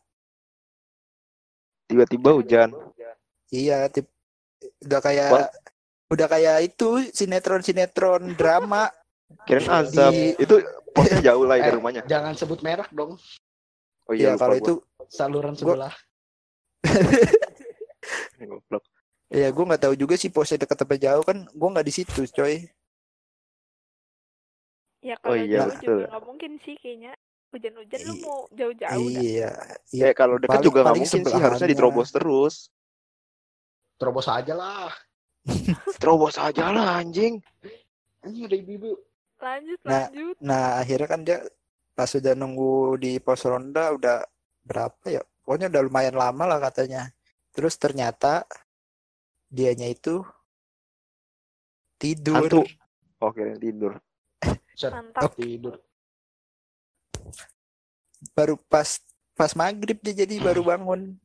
Tiba-tiba 1.90 2.30
hujan. 2.38 2.70
Iya, 3.50 3.90
tip, 3.90 4.06
udah 4.86 5.02
kayak. 5.02 5.50
Udah 6.10 6.28
kayak 6.28 6.58
itu 6.66 6.90
sinetron-sinetron 7.14 8.34
drama. 8.34 8.90
Kirain 9.46 9.70
azab. 9.70 10.10
Di- 10.10 10.34
Itu 10.36 10.58
posnya 10.90 11.22
jauh 11.32 11.46
lah 11.46 11.58
dari 11.58 11.70
Eh, 11.70 11.76
rumahnya. 11.78 12.02
Jangan 12.06 12.34
sebut 12.34 12.60
merek 12.60 12.90
dong. 12.90 13.14
Oh 14.10 14.14
Iya, 14.14 14.34
lupa 14.34 14.42
kalau 14.44 14.56
gua. 14.58 14.64
itu 14.66 14.74
Saluran 15.08 15.54
sebelah. 15.54 15.94
Goblok. 18.40 18.84
ya 19.30 19.54
gue 19.54 19.62
nggak 19.62 19.84
tahu 19.86 19.94
juga 19.94 20.18
sih 20.18 20.34
posnya 20.34 20.58
dekat 20.58 20.82
apa 20.82 20.96
jauh 20.98 21.22
kan, 21.22 21.46
gue 21.46 21.70
nggak 21.70 21.86
di 21.86 21.94
situ, 21.94 22.26
coy. 22.32 22.66
Ya 25.00 25.16
Oh 25.22 25.32
kalau 25.32 25.38
iya, 25.38 25.58
jauh 25.62 25.70
betul. 25.70 25.86
juga 25.86 26.08
nggak 26.10 26.24
mungkin 26.26 26.52
sih 26.60 26.76
kayaknya. 26.78 27.14
Hujan-hujan 27.50 28.00
lu 28.06 28.14
mau 28.22 28.40
jauh-jauh 28.50 29.06
dah. 29.10 29.22
Iya, 29.22 29.52
iya. 29.90 30.06
Ya 30.10 30.10
kalau 30.14 30.38
paling- 30.38 30.62
juga 30.62 30.80
nggak 30.82 30.98
mungkin 30.98 31.22
sih 31.26 31.38
harusnya 31.38 31.68
diterobos 31.68 32.10
terus. 32.10 32.56
Terobos 33.98 34.26
aja 34.26 34.54
lah. 34.54 34.94
Terobos 36.02 36.36
aja 36.36 36.72
lah 36.72 37.00
anjing. 37.00 37.40
Anjing 38.24 38.44
ada 38.48 38.58
ibu-ibu. 38.58 38.98
Lanjut, 39.40 39.80
Nah, 39.88 40.12
lanjut. 40.12 40.36
Nah, 40.44 40.66
akhirnya 40.84 41.08
kan 41.08 41.22
dia 41.24 41.40
pas 41.96 42.12
udah 42.12 42.34
nunggu 42.36 43.00
di 43.00 43.12
pos 43.24 43.44
ronda 43.48 43.96
udah 43.96 44.28
berapa 44.68 45.04
ya? 45.08 45.22
Pokoknya 45.44 45.72
udah 45.72 45.82
lumayan 45.88 46.16
lama 46.20 46.44
lah 46.44 46.60
katanya. 46.60 47.08
Terus 47.56 47.80
ternyata 47.80 48.44
dianya 49.50 49.88
itu 49.90 50.22
tidur. 51.98 52.46
Hantu. 52.46 52.62
Oke 53.20 53.56
tidur. 53.58 53.98
Mantap. 54.80 55.36
tidur. 55.36 55.76
Baru 58.36 58.56
pas 58.68 59.00
pas 59.36 59.52
maghrib 59.56 60.00
dia 60.04 60.24
jadi 60.24 60.40
baru 60.40 60.64
bangun. 60.64 61.16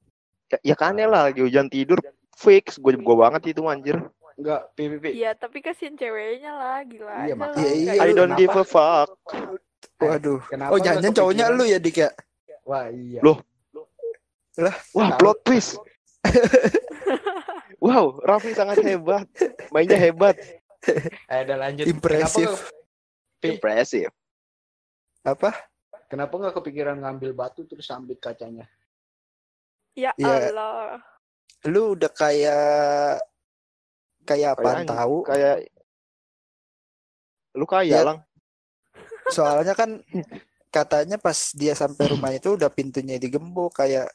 Ya, 0.51 0.59
ya 0.73 0.77
kan 0.79 0.95
ya 0.99 1.11
lah 1.11 1.31
lagi 1.31 1.43
hujan 1.43 1.67
tidur 1.67 1.99
fix. 2.37 2.77
Gue 2.79 2.95
gua 2.99 3.29
banget 3.29 3.55
itu 3.55 3.63
anjir. 3.67 3.99
Enggak, 4.35 4.61
PPP. 4.75 5.15
Iya, 5.15 5.31
tapi 5.39 5.63
kasihan 5.63 5.95
ceweknya 5.95 6.53
lah, 6.59 6.83
gila 6.83 7.07
Iya, 7.23 7.35
aja 7.35 7.35
lah. 7.39 7.55
Iya, 7.55 7.73
iya, 7.73 7.93
I 8.03 8.11
don't 8.11 8.35
give 8.35 8.51
a 8.51 8.67
fuck. 8.67 9.15
Waduh. 10.03 10.43
Kenapa 10.51 10.75
Oh, 10.75 10.79
jangan 10.83 11.15
cowoknya 11.15 11.55
lu 11.55 11.63
ya, 11.63 11.79
Dik 11.79 12.03
ya? 12.03 12.11
Wah, 12.67 12.91
iya. 12.91 13.23
Loh. 13.23 13.39
Wah 14.95 15.15
Tahu. 15.15 15.19
plot 15.19 15.39
twist. 15.47 15.79
wow, 17.85 18.19
Raffi 18.23 18.55
sangat 18.55 18.83
hebat. 18.83 19.27
Mainnya 19.71 19.99
hebat. 19.99 20.35
Eh, 21.27 21.39
udah 21.47 21.57
lanjut. 21.59 21.85
Impresif. 21.87 22.51
Kenapa. 22.51 23.47
Impresif. 23.47 24.09
Apa? 25.25 25.51
kenapa 26.05 26.37
nggak 26.37 26.55
kepikiran 26.61 27.01
ngambil 27.01 27.33
batu 27.35 27.67
terus 27.67 27.89
sambit 27.89 28.21
kacanya? 28.23 28.69
Ya 29.95 30.15
Iya. 30.15 30.53
Allah. 30.53 31.03
Lu 31.65 31.97
udah 31.97 32.11
kayak 32.13 33.21
kayak 34.25 34.53
Kayak 34.57 34.89
tahu? 34.89 35.17
Kayak 35.25 35.57
lu 37.55 37.65
kaya 37.65 37.89
Ya. 37.89 38.03
lang. 38.03 38.19
Soalnya 39.31 39.73
kan 39.73 40.03
katanya 40.75 41.17
pas 41.17 41.55
dia 41.55 41.73
sampai 41.73 42.11
rumah 42.11 42.35
itu 42.35 42.59
udah 42.59 42.67
pintunya 42.69 43.15
digembok 43.17 43.79
kayak 43.79 44.11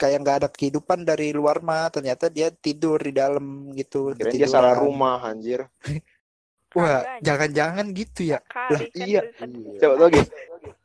kayak 0.00 0.18
nggak 0.24 0.36
ada 0.40 0.48
kehidupan 0.48 1.04
dari 1.04 1.28
luar 1.36 1.60
mah 1.60 1.92
ternyata 1.92 2.32
dia 2.32 2.48
tidur 2.48 2.96
di 2.96 3.12
dalam 3.12 3.68
gitu 3.76 4.16
dia 4.16 4.48
salah 4.48 4.72
rumah 4.72 5.20
anjir. 5.20 5.68
wah 6.76 7.02
jangan-jangan 7.20 7.82
gitu 7.92 8.30
ya 8.32 8.38
Kali 8.46 8.70
Lah, 8.72 8.80
kan 8.80 9.04
iya. 9.04 9.20
tadi. 9.36 9.60
Coba 9.76 9.92
tuh 9.94 10.04
lagi. 10.08 10.20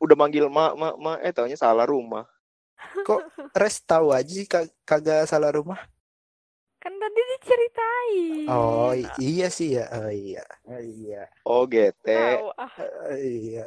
Udah 0.02 0.16
manggil 0.20 0.44
ma 0.52 0.76
ma 0.76 0.88
ma 1.00 1.12
eh 1.24 1.32
taunya 1.32 1.56
salah 1.56 1.88
rumah. 1.88 2.28
res 3.56 3.80
tahu 3.80 4.12
aja 4.12 4.28
sih 4.28 4.44
kag- 4.44 4.72
kagak 4.84 5.24
salah 5.24 5.48
rumah 5.48 5.80
Kan 6.86 7.02
tadi 7.02 7.18
diceritain. 7.34 8.46
oh 8.46 8.94
i- 8.94 9.10
iya 9.18 9.50
sih 9.50 9.74
ya 9.74 9.90
oh 9.90 10.06
iya 10.06 10.46
Oh, 10.70 10.78
iya. 10.78 11.26
Oh. 11.42 11.66
Tahu 11.66 12.46
ah. 12.54 12.74
Eh, 13.10 13.26
iya 13.50 13.66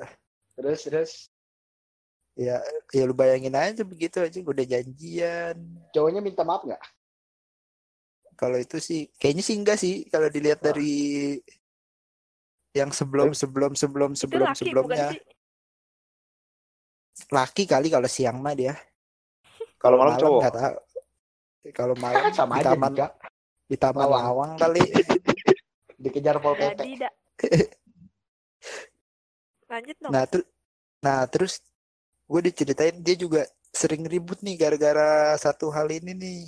Terus 0.55 0.79
terus 0.87 1.11
ya 2.39 2.63
ya 2.95 3.03
lu 3.03 3.11
bayangin 3.11 3.51
aja 3.59 3.83
begitu 3.83 4.23
aja 4.23 4.39
udah 4.39 4.63
janjian 4.63 5.59
cowoknya 5.91 6.23
minta 6.23 6.47
maaf 6.47 6.63
nggak? 6.63 6.79
kalau 8.39 8.55
itu 8.55 8.79
sih 8.79 9.11
kayaknya 9.19 9.43
sih 9.43 9.55
enggak 9.59 9.75
sih 9.83 10.07
kalau 10.07 10.31
dilihat 10.31 10.63
dari 10.63 11.35
yang 12.71 12.95
sebelum 12.95 13.35
sebelum 13.35 13.75
sebelum 13.75 14.15
Itu 14.15 14.23
sebelum 14.23 14.47
laki 14.47 14.63
sebelumnya 14.63 15.07
laki 17.35 17.63
kali 17.67 17.91
kalau 17.91 18.07
siang 18.07 18.39
mah 18.39 18.55
dia 18.55 18.79
Kalau 19.75 19.99
malam 19.99 20.15
cowok. 20.15 20.39
nggak 20.39 20.55
tahu 20.55 20.75
kalau 21.69 21.95
malam 21.95 22.31
Sama 22.31 22.55
di 22.55 22.61
aja 22.61 22.69
taman 22.71 22.91
juga. 22.91 23.07
di 23.65 23.75
taman 23.75 24.01
Lawang. 24.01 24.23
lawang 24.23 24.51
kali 24.55 24.81
Dikejar 26.01 26.37
pol 26.37 26.55
pp. 26.55 26.79
Lanjut 29.69 29.95
dong. 29.99 30.11
nah 30.11 30.23
terus 30.25 30.47
nah 30.99 31.21
terus 31.25 31.53
gue 32.25 32.41
diceritain 32.43 32.97
dia 32.97 33.15
juga 33.15 33.41
sering 33.69 34.03
ribut 34.03 34.39
nih 34.39 34.57
gara-gara 34.57 35.09
satu 35.35 35.69
hal 35.69 35.87
ini 35.87 36.11
nih 36.11 36.41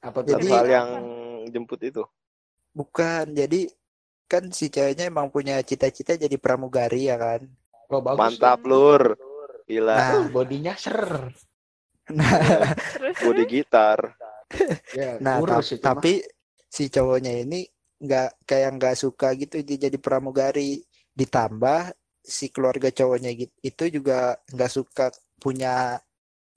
Apa 0.00 0.20
tuh? 0.20 0.34
Jadi- 0.34 0.48
hal 0.48 0.66
yang 0.66 0.88
jemput 1.46 1.80
itu. 1.80 2.04
bukan 2.70 3.30
jadi 3.30 3.70
kan 4.24 4.48
si 4.48 4.66
ceweknya 4.66 5.06
emang 5.06 5.28
punya 5.28 5.60
cita-cita 5.60 6.14
jadi 6.14 6.36
pramugari 6.36 7.06
ya 7.06 7.16
kan 7.16 7.44
Oh, 7.86 8.00
bagus. 8.00 8.16
Mantap 8.18 8.64
lur. 8.64 9.12
Gila. 9.64 9.92
Nah. 9.92 10.24
Bodinya 10.26 10.72
ser. 10.74 11.30
Nah 12.12 12.74
Body 13.16 13.44
gitar. 13.48 13.98
Ya, 14.92 15.18
Nah, 15.18 15.40
kurus 15.40 15.72
ta- 15.72 15.76
itu 15.80 15.86
mah. 15.88 15.94
tapi 15.96 16.12
si 16.68 16.84
cowoknya 16.92 17.32
ini 17.42 17.64
nggak 18.04 18.44
kayak 18.44 18.70
nggak 18.76 18.94
suka 18.98 19.32
gitu 19.38 19.62
dia 19.64 19.88
jadi 19.88 19.98
pramugari. 19.98 20.84
Ditambah 21.14 21.94
si 22.24 22.48
keluarga 22.50 22.88
cowoknya 22.90 23.30
gitu 23.36 23.52
itu 23.60 23.84
juga 24.00 24.36
nggak 24.52 24.70
suka 24.72 25.06
punya 25.40 26.00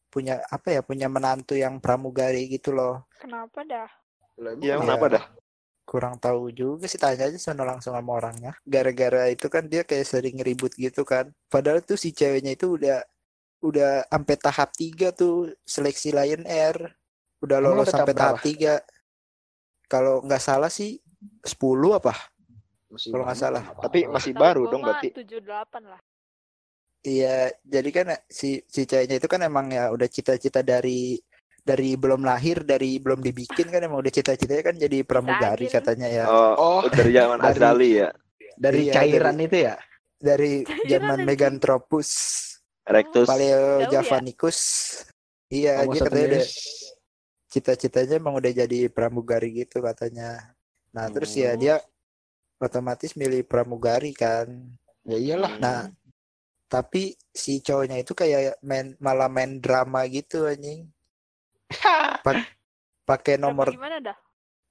punya 0.08 0.39
apa 0.48 0.72
ya 0.72 0.82
punya 0.82 1.08
menantu 1.12 1.54
yang 1.60 1.77
pramugari 1.84 2.48
gitu 2.48 2.72
loh. 2.72 3.04
kenapa 3.20 3.60
dah? 3.68 3.89
Emang 4.39 4.63
Iya, 4.63 4.75
kenapa 4.80 5.06
dah? 5.12 5.24
kurang 5.88 6.16
tahu 6.20 6.51
juga 6.51 6.84
sih 6.92 7.00
tanya 7.00 7.32
aja 7.32 7.39
sono 7.39 7.63
langsung 7.63 7.96
sama 7.96 8.12
orangnya 8.20 8.51
gara-gara 8.68 9.32
itu 9.32 9.48
kan 9.48 9.63
dia 9.72 9.88
kayak 9.88 10.04
sering 10.04 10.36
ribut 10.44 10.75
gitu 10.75 11.08
kan 11.08 11.32
padahal 11.48 11.80
tuh 11.80 11.96
si 11.96 12.12
ceweknya 12.12 12.60
itu 12.60 12.75
udah 12.75 13.00
udah 13.58 14.06
sampai 14.06 14.36
tahap 14.38 14.70
tiga 14.74 15.10
tuh 15.10 15.50
seleksi 15.66 16.14
Lion 16.14 16.46
Air 16.46 16.94
udah 17.42 17.58
lolos 17.58 17.90
sampai 17.90 18.14
tahap 18.14 18.38
tiga 18.42 18.74
kalau 19.88 20.22
nggak 20.22 20.44
salah 20.44 20.70
sih 20.70 21.00
10 21.42 21.98
apa 21.98 22.14
Masih 22.88 23.12
Kalau 23.12 23.24
nggak 23.28 23.40
salah. 23.40 23.64
Tapi 23.84 24.00
masih 24.08 24.32
Tahu 24.32 24.42
baru 24.42 24.62
dong 24.72 24.82
berarti. 24.88 25.10
78 25.12 25.92
lah. 25.92 26.00
Iya, 27.04 27.52
jadi 27.64 27.90
kan 27.92 28.08
si 28.28 28.64
si 28.64 28.88
ceweknya 28.88 29.20
itu 29.20 29.28
kan 29.28 29.44
emang 29.44 29.72
ya 29.72 29.92
udah 29.92 30.08
cita-cita 30.08 30.64
dari 30.64 31.20
dari 31.68 32.00
belum 32.00 32.24
lahir, 32.24 32.64
dari 32.64 32.96
belum 33.00 33.20
dibikin 33.20 33.68
kan 33.68 33.84
emang 33.84 34.00
udah 34.00 34.12
cita-citanya 34.12 34.64
kan 34.72 34.76
jadi 34.80 35.04
pramugari 35.04 35.68
katanya 35.68 36.08
ya. 36.08 36.26
Oh, 36.32 36.56
Oh, 36.56 36.88
dari 36.88 37.12
zaman 37.12 37.40
Dari- 37.44 37.60
Azali 37.60 37.90
ya. 38.00 38.10
dari 38.56 38.82
Iya, 38.88 38.94
cairan 38.96 39.38
itu 39.44 39.58
ya? 39.68 39.76
Dari 40.16 40.52
zaman 40.88 41.20
anjing. 41.28 41.28
Rectus. 42.88 43.27
Paleo 43.27 43.84
ya? 43.84 44.00
Javanicus. 44.00 44.60
Iya, 45.48 45.84
Homo 45.84 45.96
dia 45.96 46.01
katanya 46.03 46.27
udah 46.27 46.46
cita-citanya 47.48 48.15
emang 48.20 48.36
udah 48.36 48.51
jadi 48.51 48.91
pramugari 48.91 49.63
gitu 49.63 49.79
katanya. 49.79 50.56
Nah, 50.91 51.08
terus 51.12 51.32
ya 51.36 51.56
Hmm. 51.56 51.62
dia 51.62 51.75
otomatis 52.60 53.15
milih 53.15 53.48
pramugari 53.48 54.12
kan. 54.12 54.48
Ya 55.08 55.15
iyalah. 55.15 55.51
Nah, 55.60 55.79
tapi 56.67 57.15
si 57.32 57.63
cowoknya 57.63 58.03
itu 58.03 58.12
kayak 58.12 58.60
main 58.60 58.96
malah 59.00 59.32
main 59.32 59.60
drama 59.63 60.03
gitu 60.12 60.48
anjing. 60.48 60.91
Pakai 63.08 63.39
nomor 63.39 63.72
gimana 63.72 64.03
dah? 64.03 64.17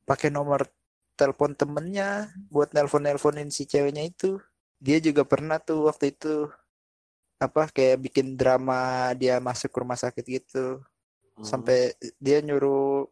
pakai 0.04 0.28
nomor 0.28 0.68
telepon 1.16 1.56
temennya 1.56 2.28
buat 2.52 2.70
nelpon-nelponin 2.76 3.49
si 3.49 3.64
ceweknya 3.64 4.04
itu. 4.04 4.37
Dia 4.76 5.00
juga 5.00 5.25
pernah 5.25 5.56
tuh 5.56 5.88
waktu 5.88 6.12
itu 6.12 6.52
apa 7.37 7.69
kayak 7.69 8.00
bikin 8.00 8.37
drama 8.40 9.12
dia 9.14 9.37
masuk 9.43 9.69
ke 9.73 9.78
rumah 9.83 9.99
sakit 9.99 10.25
gitu. 10.25 10.81
Hmm. 11.37 11.45
Sampai 11.45 11.93
dia 12.16 12.40
nyuruh 12.40 13.09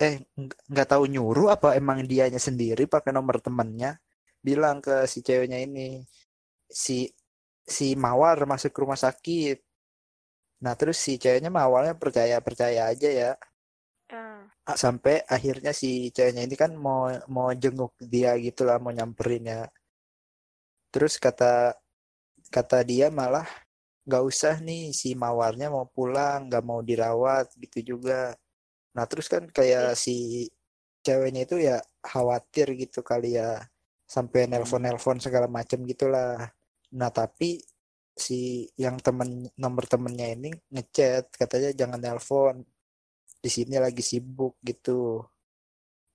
eh 0.00 0.24
nggak 0.72 0.88
tahu 0.88 1.04
nyuruh 1.04 1.52
apa 1.52 1.76
emang 1.76 2.02
dianya 2.08 2.40
sendiri 2.40 2.88
pakai 2.88 3.12
nomor 3.12 3.38
temennya 3.44 4.00
bilang 4.40 4.80
ke 4.80 5.04
si 5.04 5.20
ceweknya 5.20 5.60
ini 5.60 6.02
si 6.66 7.06
si 7.62 7.94
Mawar 7.94 8.42
masuk 8.48 8.72
ke 8.74 8.80
rumah 8.82 8.98
sakit. 8.98 9.58
Nah, 10.62 10.74
terus 10.78 10.98
si 10.98 11.18
ceweknya 11.18 11.50
mah 11.50 11.66
awalnya 11.68 11.94
percaya-percaya 11.98 12.90
aja 12.90 13.08
ya. 13.10 13.30
Ah, 14.62 14.78
sampai 14.78 15.26
akhirnya 15.26 15.72
si 15.74 16.14
ceweknya 16.14 16.42
ini 16.46 16.54
kan 16.54 16.70
mau 16.78 17.10
mau 17.26 17.50
jenguk 17.62 17.92
dia 17.98 18.30
gitu 18.38 18.62
lah 18.68 18.78
mau 18.78 18.94
nyamperin 18.94 19.42
ya 19.42 19.60
terus 20.92 21.16
kata 21.16 21.72
kata 22.56 22.78
dia 22.90 23.06
malah 23.20 23.46
nggak 24.06 24.24
usah 24.30 24.54
nih 24.68 24.82
si 25.00 25.08
mawarnya 25.22 25.68
mau 25.74 25.86
pulang 25.96 26.38
nggak 26.50 26.64
mau 26.70 26.80
dirawat 26.90 27.46
gitu 27.62 27.78
juga 27.96 28.34
nah 28.96 29.04
terus 29.10 29.26
kan 29.32 29.44
kayak 29.58 29.96
si 30.04 30.16
ceweknya 31.06 31.42
itu 31.48 31.56
ya 31.68 31.76
khawatir 32.10 32.66
gitu 32.82 33.00
kali 33.10 33.28
ya 33.40 33.50
sampai 34.14 34.40
nelpon 34.50 34.82
nelpon 34.84 35.18
segala 35.24 35.46
macem 35.58 35.78
gitulah 35.90 36.36
nah 36.98 37.10
tapi 37.20 37.48
si 38.24 38.68
yang 38.84 38.96
temen 39.06 39.48
nomor 39.62 39.84
temennya 39.92 40.28
ini 40.36 40.50
ngechat 40.74 41.24
katanya 41.40 41.70
jangan 41.80 42.00
nelpon 42.04 42.56
di 43.42 43.50
sini 43.50 43.74
lagi 43.84 44.02
sibuk 44.10 44.54
gitu. 44.62 45.26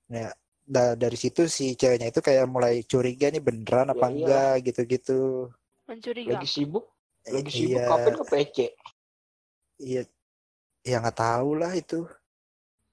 Ya, 0.07 0.31
da- 0.63 0.95
dari 0.95 1.17
situ 1.19 1.41
si 1.51 1.65
ceweknya 1.79 2.07
itu 2.11 2.21
kayak 2.27 2.45
mulai 2.47 2.75
curiga 2.91 3.27
nih 3.33 3.43
beneran 3.47 3.91
apa 3.93 3.99
Ya, 3.99 4.07
iya. 4.07 4.11
enggak 4.15 4.53
gitu-gitu. 4.67 5.19
Mencurigakan. 5.87 6.43
Lagi 6.43 6.47
sibuk, 6.55 6.85
lagi 7.35 7.51
Eh, 7.51 7.55
sibuk 7.57 7.81
iya, 7.81 7.87
kapan 7.89 8.13
ke 8.19 8.23
PC? 8.31 8.57
iya, 9.85 10.01
ya 10.89 10.95
nggak 11.01 11.17
tahu 11.23 11.49
lah 11.61 11.71
itu. 11.81 11.99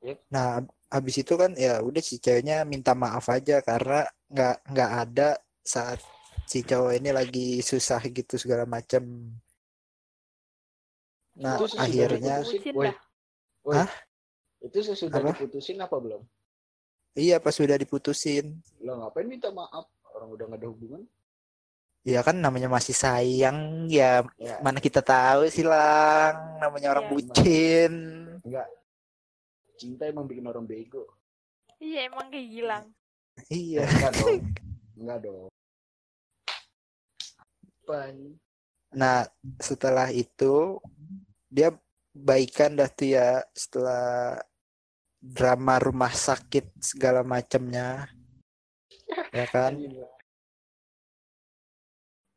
Yep. 0.04 0.18
Nah, 0.34 0.48
habis 0.94 1.14
itu 1.22 1.34
kan 1.40 1.50
ya 1.64 1.80
udah 1.88 2.02
si 2.08 2.14
ceweknya 2.24 2.56
minta 2.72 2.92
maaf 3.02 3.26
aja 3.36 3.56
karena 3.68 4.04
nggak 4.32 4.56
nggak 4.72 4.90
ada 5.02 5.28
saat 5.64 5.98
si 6.50 6.58
cowok 6.68 6.92
ini 6.98 7.10
lagi 7.18 7.46
susah 7.70 8.00
gitu 8.18 8.34
segala 8.42 8.64
macam. 8.68 9.02
Nah, 11.34 11.58
Itu 11.58 11.66
akhirnya 11.74 12.34
Woi, 12.46 12.90
woi. 13.66 13.74
Hah? 13.74 13.90
Itu 14.62 14.78
sesudah 14.80 15.20
Apa? 15.20 15.34
diputusin 15.34 15.76
apa 15.82 15.96
belum? 15.98 16.22
iya 17.14 17.36
pas 17.42 17.54
sudah 17.54 17.76
diputusin. 17.78 18.44
Lo 18.84 18.92
ngapain 19.00 19.26
minta 19.26 19.48
maaf? 19.50 19.86
Orang 20.14 20.30
udah 20.34 20.44
gak 20.46 20.60
ada 20.62 20.68
hubungan. 20.70 21.02
Ya 22.04 22.20
kan 22.20 22.36
namanya 22.36 22.68
masih 22.68 22.92
sayang 22.92 23.88
ya 23.88 24.20
Ya, 24.36 24.60
mana 24.60 24.76
kita 24.76 25.00
tahu 25.00 25.48
sih 25.48 25.64
lang 25.64 26.60
namanya 26.60 26.92
orang 26.92 27.08
Iya. 27.08 27.12
bucin 27.12 27.92
enggak. 28.44 28.68
Cinta 29.74 30.04
emang 30.04 30.28
bikin 30.28 30.44
orang 30.44 30.68
bego. 30.68 31.08
Iya 31.80 32.06
emang 32.06 32.28
kayak 32.28 32.46
gilang. 32.46 32.84
iya 33.48 33.82
Enggak 33.88 34.12
dong. 34.14 34.40
Enggak 35.00 35.18
dong. 35.24 35.48
Pan. 37.84 38.16
nah 38.90 39.26
setelah 39.58 40.08
itu 40.08 40.80
dia 41.50 41.74
baikan 42.14 42.78
dah 42.78 42.86
tuh 42.86 43.10
ya 43.10 43.42
setelah 43.52 44.38
drama 45.18 45.82
rumah 45.82 46.08
sakit 46.08 46.78
segala 46.78 47.20
macamnya 47.20 48.06
ya 49.34 49.44
kan 49.50 49.74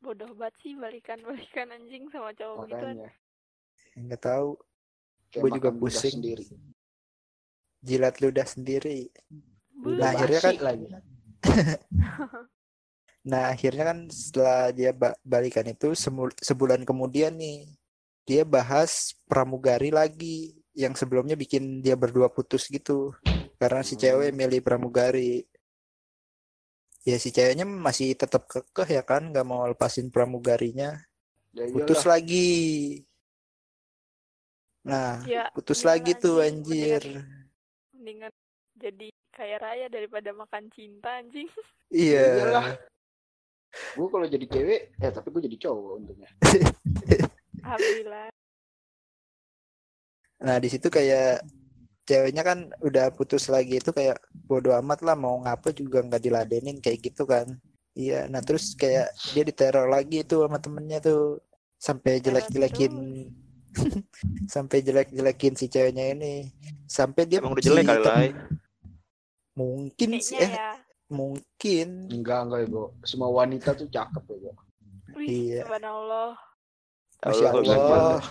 Bodoh 0.07 0.31
banget 0.33 0.55
sih 0.57 0.71
balikan-balikan 0.73 1.67
anjing 1.69 2.07
sama 2.07 2.31
cowok 2.31 2.63
gitu. 2.65 2.79
Makanya. 2.79 3.11
nggak 3.93 4.21
tahu 4.21 4.49
Gua 5.33 5.49
juga 5.51 5.69
pusing. 5.69 6.15
sendiri. 6.15 6.47
jilat 7.79 8.15
ludah 8.17 8.43
sendiri 8.43 9.11
Udah 9.77 9.99
Nah, 9.99 10.09
akhirnya 10.11 10.39
kan- 10.41 10.59
lagi. 10.63 10.85
nah 13.21 13.51
akhirnya 13.51 13.83
kan 13.85 13.99
setelah 14.07 14.71
dia 14.71 14.91
ba- 14.91 15.19
balikan 15.21 15.67
itu 15.67 15.91
sebulan 16.37 16.81
kemudian 16.81 17.35
nih 17.35 17.67
dia 18.23 18.41
bahas 18.41 19.13
pramugari 19.25 19.91
lagi 19.91 20.55
yang 20.71 20.95
sebelumnya 20.95 21.35
bikin 21.35 21.79
dia 21.79 21.93
berdua 21.93 22.31
putus 22.31 22.65
gitu 22.65 23.11
karena 23.57 23.83
si 23.83 23.93
cewek 23.93 24.31
milih 24.31 24.61
pramugari 24.61 25.43
ya 27.07 27.15
si 27.15 27.31
ceweknya 27.31 27.63
masih 27.63 28.11
tetap 28.19 28.43
kekeh 28.51 28.99
ya 28.99 29.03
kan 29.07 29.31
nggak 29.31 29.47
mau 29.47 29.63
lepasin 29.63 30.11
pramugarinya 30.11 30.99
Ya 31.55 31.63
putus 31.71 32.03
iyalah. 32.03 32.11
lagi 32.19 32.49
nah 34.83 35.23
Ya, 35.23 35.47
putus 35.55 35.87
lagi 35.87 36.11
tuh 36.19 36.43
anjir 36.43 36.99
Mendingan, 37.01 37.47
mendingan 37.95 38.31
jadi 38.77 39.07
kaya 39.33 39.57
raya 39.57 39.87
daripada 39.87 40.29
makan 40.33 40.69
cinta 40.69 41.17
anjing. 41.17 41.45
iya 41.93 42.25
Iyalah. 42.41 42.65
Gue 43.93 44.07
kalau 44.09 44.25
jadi 44.25 44.45
cewek, 44.49 44.81
eh 44.97 45.11
tapi 45.13 45.27
gue 45.29 45.41
jadi 45.45 45.57
cowok 45.65 45.91
untungnya. 46.01 46.29
Alhamdulillah. 47.61 48.29
nah 50.37 50.57
di 50.61 50.69
situ 50.69 50.87
kayak 50.89 51.41
ceweknya 52.07 52.41
kan 52.41 52.71
udah 52.79 53.11
putus 53.11 53.51
lagi 53.51 53.77
itu 53.77 53.91
kayak 53.91 54.15
bodo 54.47 54.71
amat 54.79 55.03
lah 55.03 55.13
mau 55.13 55.43
ngapa 55.43 55.75
juga 55.75 55.99
nggak 55.99 56.23
diladenin 56.23 56.79
kayak 56.79 57.03
gitu 57.03 57.27
kan 57.27 57.45
iya 57.93 58.25
nah 58.25 58.39
terus 58.39 58.71
kayak 58.73 59.11
dia 59.35 59.43
diteror 59.43 59.85
lagi 59.85 60.23
tuh 60.23 60.47
sama 60.47 60.57
temennya 60.57 61.03
tuh 61.03 61.43
sampai 61.77 62.23
jelek-jelekin 62.23 62.93
sampai 64.53 64.81
jelek-jelekin 64.81 65.53
si 65.53 65.67
ceweknya 65.67 66.15
ini 66.15 66.49
sampai 66.87 67.27
dia 67.27 67.43
Emang 67.43 67.53
udah 67.53 67.61
jelek 67.61 67.85
kali 67.85 68.01
lah. 68.01 68.31
mungkin 69.53 70.09
sih 70.17 70.37
eh 70.37 70.49
ya. 70.49 70.71
mungkin 71.11 72.07
Enggak, 72.09 72.39
enggak 72.47 72.59
ya, 72.63 72.67
Go. 72.67 72.83
Semua 73.03 73.29
wanita 73.31 73.71
tuh 73.73 73.87
cakep 73.87 74.23
ya. 74.37 74.53
Wih, 75.15 75.27
Iya. 75.27 75.61
subhanallah. 75.65 76.29
masya 77.23 77.47
Allah. 77.49 77.75
Allah 77.75 78.21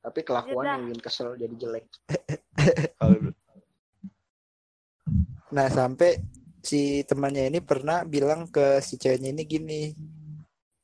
Tapi 0.00 0.20
kelakuannya 0.20 0.64
Iya 0.66 0.76
dah. 0.76 0.86
bikin 0.86 1.00
kesel 1.00 1.28
jadi 1.36 1.54
jelek. 1.56 1.86
Nah, 5.50 5.66
sampai 5.66 6.22
si 6.62 7.02
temannya 7.02 7.50
ini 7.50 7.58
pernah 7.58 8.06
bilang 8.06 8.46
ke 8.46 8.78
si 8.78 8.94
ceweknya 8.94 9.34
ini 9.34 9.42
gini, 9.42 9.82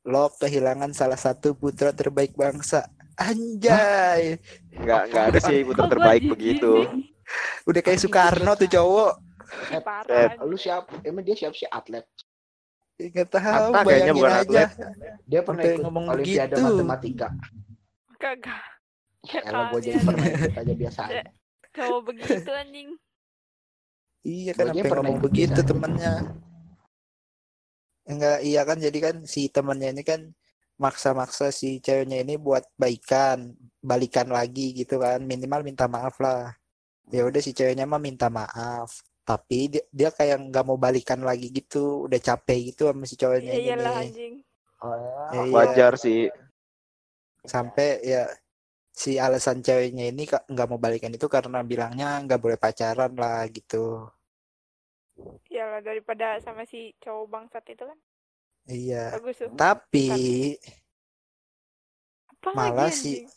lo 0.03 0.27
kehilangan 0.33 0.91
salah 0.91 1.15
satu 1.15 1.55
putra 1.55 1.95
terbaik 1.95 2.35
bangsa. 2.35 2.91
Anjay, 3.15 4.37
Nggak 4.75 5.01
nggak 5.09 5.25
ada 5.31 5.41
sih 5.41 5.63
putra 5.63 5.87
terbaik 5.87 6.27
begitu. 6.27 6.83
udah 7.63 7.81
kayak 7.81 7.97
Soekarno 7.97 8.53
tuh 8.55 8.67
cowok. 8.67 9.13
Ih, 9.47 9.71
Eh, 9.71 9.81
Parah. 9.81 10.35
anjing. 10.35 10.43
Lu 10.45 10.57
siapa? 10.59 10.91
Emang 11.01 11.23
dia 11.23 11.39
siapa 11.39 11.55
sih 11.55 11.71
atlet? 11.71 12.03
Nggak 12.99 13.29
tahu, 13.31 13.71
kayaknya 13.71 13.87
bayangin 13.87 14.15
bukan 14.17 14.33
aja. 14.35 14.65
Dia 15.23 15.41
pernah 15.41 15.63
Sampai 15.63 15.71
ikut 15.71 15.85
ngomong 15.87 16.05
Olimpiade 16.11 16.51
begitu. 16.51 16.65
Matematika. 16.67 17.29
Kagak. 18.19 18.63
Ya 19.27 19.41
elah 19.47 19.67
gue 19.75 19.81
jadi 19.83 19.99
ikut 20.03 20.55
aja 20.55 20.75
biasa 20.75 21.01
aja. 21.11 21.23
Cowok 21.75 22.01
begitu 22.15 22.51
anjing. 22.55 22.89
Iya 24.27 24.53
kan 24.59 24.67
pernah 24.75 25.03
ngomong 25.07 25.23
begitu 25.23 25.61
temennya. 25.62 26.12
Enggak, 28.07 28.39
iya 28.47 28.62
kan 28.62 28.79
jadi 28.79 28.99
kan 29.03 29.17
si 29.27 29.51
temennya 29.51 29.91
ini 29.91 30.03
kan 30.07 30.31
maksa-maksa 30.79 31.51
si 31.51 31.83
ceweknya 31.83 32.23
ini 32.23 32.39
buat 32.39 32.62
baikan, 32.79 33.55
balikan 33.83 34.31
lagi 34.31 34.77
gitu 34.77 35.03
kan, 35.03 35.19
minimal 35.27 35.67
minta 35.67 35.91
maaf 35.91 36.15
lah. 36.23 36.55
Ya 37.11 37.27
udah 37.27 37.43
si 37.43 37.51
ceweknya 37.51 37.87
mah 37.87 37.99
minta 38.03 38.31
maaf, 38.31 39.03
tapi 39.27 39.71
dia, 39.73 39.83
dia 39.91 40.11
kayak 40.15 40.39
nggak 40.51 40.65
mau 40.67 40.79
balikan 40.79 41.19
lagi 41.23 41.51
gitu, 41.51 42.07
udah 42.07 42.19
capek 42.23 42.75
gitu 42.75 42.91
sama 42.91 43.05
si 43.11 43.15
cowoknya 43.19 43.53
Ya 43.55 43.59
ini 43.59 43.67
iyalah 43.75 43.95
nih. 43.95 44.11
anjing. 44.11 44.35
Oh, 44.83 44.95
Ya, 45.35 45.41
iya. 45.43 45.55
Wajar 45.55 45.93
sih. 45.99 46.31
Sampai 47.47 48.03
ya 48.07 48.27
si 49.03 49.11
alasan 49.27 49.59
ceweknya 49.67 50.05
ini 50.13 50.23
nggak 50.53 50.69
mau 50.71 50.81
balikan 50.85 51.13
itu 51.17 51.27
karena 51.35 51.59
bilangnya 51.71 52.09
nggak 52.25 52.41
boleh 52.45 52.59
pacaran 52.65 53.13
lah 53.23 53.41
gitu. 53.57 54.09
Iyalah 55.53 55.81
daripada 55.89 56.27
sama 56.45 56.63
si 56.71 56.81
cowok 57.05 57.27
bangsat 57.33 57.65
itu 57.73 57.85
kan. 57.91 57.99
Iya. 58.67 59.05
Bagus 59.17 59.37
tuh. 59.41 59.51
Tapi 59.55 60.09
Apa 62.33 62.49
malah 62.57 62.89
lagi 62.89 62.97
si 63.01 63.13
anjing? 63.13 63.29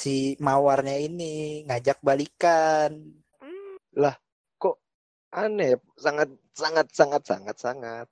si 0.00 0.14
mawarnya 0.46 0.96
ini 1.08 1.32
ngajak 1.66 1.98
balikan. 2.06 2.90
Hmm, 3.40 3.74
Aneh, 5.30 5.78
sangat 5.94 6.28
sangat 6.58 6.86
sangat 6.90 7.22
sangat 7.30 7.56
sangat. 7.64 8.06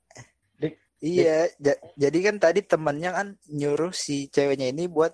Iya, 0.99 1.47
ja- 1.63 1.81
jadi 2.03 2.19
kan 2.27 2.37
tadi 2.45 2.61
temennya 2.71 3.11
kan 3.19 3.29
nyuruh 3.59 3.93
si 4.05 4.27
ceweknya 4.35 4.67
ini 4.75 4.85
buat 4.91 5.13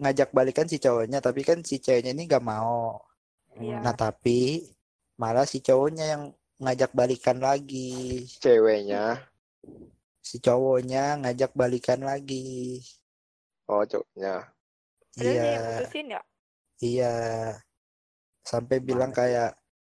ngajak 0.00 0.30
balikan 0.34 0.66
si 0.66 0.82
cowoknya, 0.82 1.22
tapi 1.22 1.46
kan 1.46 1.62
si 1.62 1.78
ceweknya 1.78 2.12
ini 2.14 2.26
gak 2.26 2.42
mau. 2.44 2.98
Iya. 3.54 3.78
Nah, 3.78 3.94
tapi 3.94 4.66
malah 5.20 5.46
si 5.46 5.62
cowoknya 5.62 6.04
yang 6.18 6.22
ngajak 6.58 6.90
balikan 6.94 7.38
lagi. 7.38 8.26
Ceweknya, 8.42 9.22
Si 10.24 10.40
cowoknya 10.40 11.20
ngajak 11.20 11.52
balikan 11.52 12.00
lagi. 12.00 12.80
oh 13.68 13.84
cowoknya. 13.84 14.48
Iya, 15.20 15.44
ya. 15.44 16.20
iya. 16.82 17.14
Sampai 18.42 18.80
bilang 18.80 19.12
kayak 19.14 19.54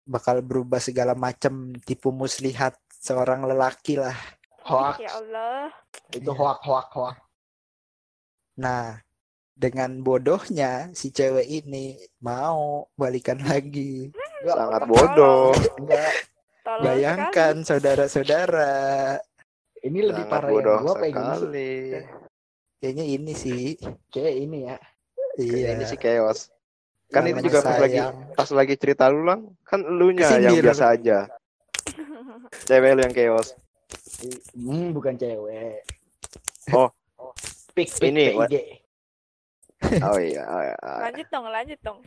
bakal 0.05 0.41
berubah 0.41 0.77
segala 0.81 1.13
macam 1.17 1.73
tipu 1.81 2.09
muslihat 2.13 2.77
seorang 2.89 3.45
lelaki 3.45 3.97
lah. 4.01 4.17
hoax. 4.65 4.97
Ya 5.01 5.13
Allah. 5.13 5.69
Itu 6.09 6.33
hoax, 6.33 6.57
hoax, 6.65 6.87
hoax. 6.97 7.15
Nah, 8.57 8.97
dengan 9.55 10.03
bodohnya 10.03 10.91
si 10.91 11.09
cewek 11.09 11.47
ini 11.47 11.95
mau 12.19 12.91
balikan 12.93 13.39
lagi. 13.39 14.11
Enggak, 14.43 14.55
Sangat 14.59 14.81
bodoh. 14.85 15.55
Bayangkan 16.65 17.63
saudara-saudara, 17.63 18.73
Ini 19.79 19.99
lebih 20.11 20.25
Sangat 20.25 20.33
parah 20.33 20.49
bodoh 20.49 20.75
yang 20.75 20.83
gua 20.83 20.95
sekali. 21.37 21.73
kayaknya 22.81 23.05
ini 23.05 23.33
sih. 23.33 23.65
Kayak 24.09 24.33
ini 24.35 24.57
ya. 24.65 24.77
Iya. 25.37 25.67
Ini 25.77 25.83
sih 25.85 25.97
chaos. 25.97 26.49
Kan 27.13 27.29
itu 27.29 27.37
juga 27.45 27.61
pas 27.61 27.77
lagi 27.77 28.01
pas 28.33 28.49
lagi 28.49 28.75
cerita 28.75 29.05
lu 29.07 29.23
lang, 29.23 29.45
kan 29.61 29.79
elunya 29.79 30.25
yang 30.35 30.57
Kesindir. 30.57 30.63
biasa 30.65 30.83
aja. 30.89 31.19
Cewek 32.65 32.91
lu 32.97 33.01
yang 33.05 33.13
chaos. 33.13 33.47
Hmm, 34.57 34.89
bukan 34.89 35.13
cewek. 35.15 35.85
Oh. 36.73 36.89
Pik, 37.77 37.91
pik, 37.93 38.09
Ini, 38.09 38.25
PIG. 38.49 38.53
Oh 40.07 40.17
iya, 40.19 40.41
oh 40.47 40.61
iya. 40.63 40.75
lanjut 41.03 41.27
dong, 41.29 41.45
lanjut 41.51 41.79
dong. 41.83 41.99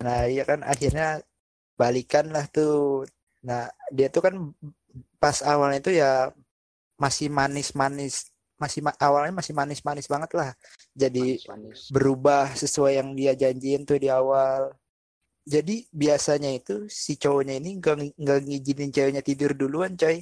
Nah, 0.00 0.24
iya 0.26 0.42
kan 0.48 0.60
akhirnya 0.64 1.20
balikan 1.80 2.26
lah 2.34 2.44
tuh. 2.48 3.04
Nah, 3.44 3.68
dia 3.92 4.08
tuh 4.12 4.22
kan 4.26 4.34
pas 5.22 5.36
awalnya 5.44 5.78
itu 5.80 5.92
ya 6.00 6.32
masih 7.00 7.28
manis-manis, 7.32 8.32
masih 8.60 8.80
ma- 8.84 8.98
awalnya 9.00 9.32
masih 9.40 9.54
manis-manis 9.56 10.06
banget 10.08 10.30
lah. 10.36 10.50
Jadi 10.96 11.40
Manis, 11.40 11.44
manis. 11.48 11.80
berubah 11.94 12.52
sesuai 12.56 12.92
yang 13.00 13.08
dia 13.16 13.32
janjiin 13.36 13.82
tuh 13.88 13.98
di 14.00 14.08
awal. 14.12 14.72
Jadi 15.44 15.88
biasanya 15.90 16.50
itu 16.52 16.86
si 16.88 17.16
cowoknya 17.16 17.56
ini 17.60 17.80
nggak 17.80 17.96
nggak 18.20 18.38
ngizinin 18.46 18.90
ceweknya 18.92 19.22
tidur 19.24 19.52
duluan, 19.56 19.96
coy. 19.96 20.20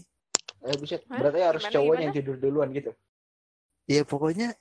Eh, 0.67 0.77
buset. 0.79 1.03
Hah? 1.11 1.19
Berarti 1.23 1.41
harus 1.43 1.63
Gimana, 1.67 1.75
cowoknya 1.75 1.91
gimana? 1.95 2.07
yang 2.07 2.15
tidur 2.19 2.37
duluan 2.39 2.69
gitu. 2.75 2.91
Ya 3.89 4.03
pokoknya 4.05 4.55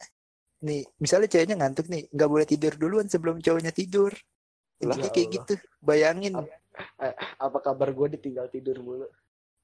nih, 0.64 0.86
misalnya 0.98 1.30
ceweknya 1.30 1.56
ngantuk 1.60 1.88
nih, 1.90 2.10
nggak 2.10 2.30
boleh 2.30 2.46
tidur 2.48 2.74
duluan 2.78 3.08
sebelum 3.10 3.42
cowoknya 3.42 3.74
tidur. 3.74 4.14
Lah, 4.86 4.94
Intinya 4.94 5.10
ya 5.10 5.14
kayak 5.14 5.28
Allah. 5.28 5.36
gitu. 5.42 5.54
Bayangin, 5.82 6.34
Apa 7.42 7.58
kabar 7.62 7.90
gue 7.90 8.08
ditinggal 8.18 8.48
tidur 8.54 8.78
mulu? 8.82 9.08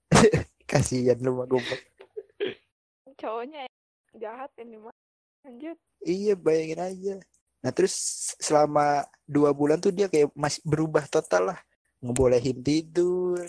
kasihan 0.69 1.17
lu 1.21 1.37
mah 1.37 1.45
goblok. 1.45 1.81
Cowoknya 3.17 3.69
jahat 4.17 4.49
ini 4.57 4.81
mah. 4.81 4.95
Lanjut. 5.45 5.77
Iya, 6.01 6.33
bayangin 6.33 6.81
aja. 6.81 7.15
Nah, 7.63 7.71
terus 7.71 7.93
selama 8.41 9.05
dua 9.23 9.53
bulan 9.53 9.79
tuh 9.79 9.93
dia 9.93 10.09
kayak 10.09 10.33
masih 10.33 10.65
berubah 10.65 11.05
total 11.07 11.53
lah. 11.53 11.59
Ngebolehin 12.01 12.59
tidur. 12.59 13.45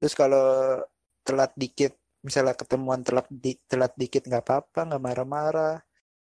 Terus 0.00 0.14
kalau 0.16 0.80
telat 1.26 1.52
dikit, 1.58 1.92
misalnya 2.24 2.56
ketemuan 2.56 3.04
telat 3.04 3.28
di, 3.28 3.58
telat 3.68 3.92
dikit 3.98 4.24
nggak 4.24 4.44
apa-apa, 4.46 4.80
nggak 4.88 5.02
marah-marah. 5.02 5.76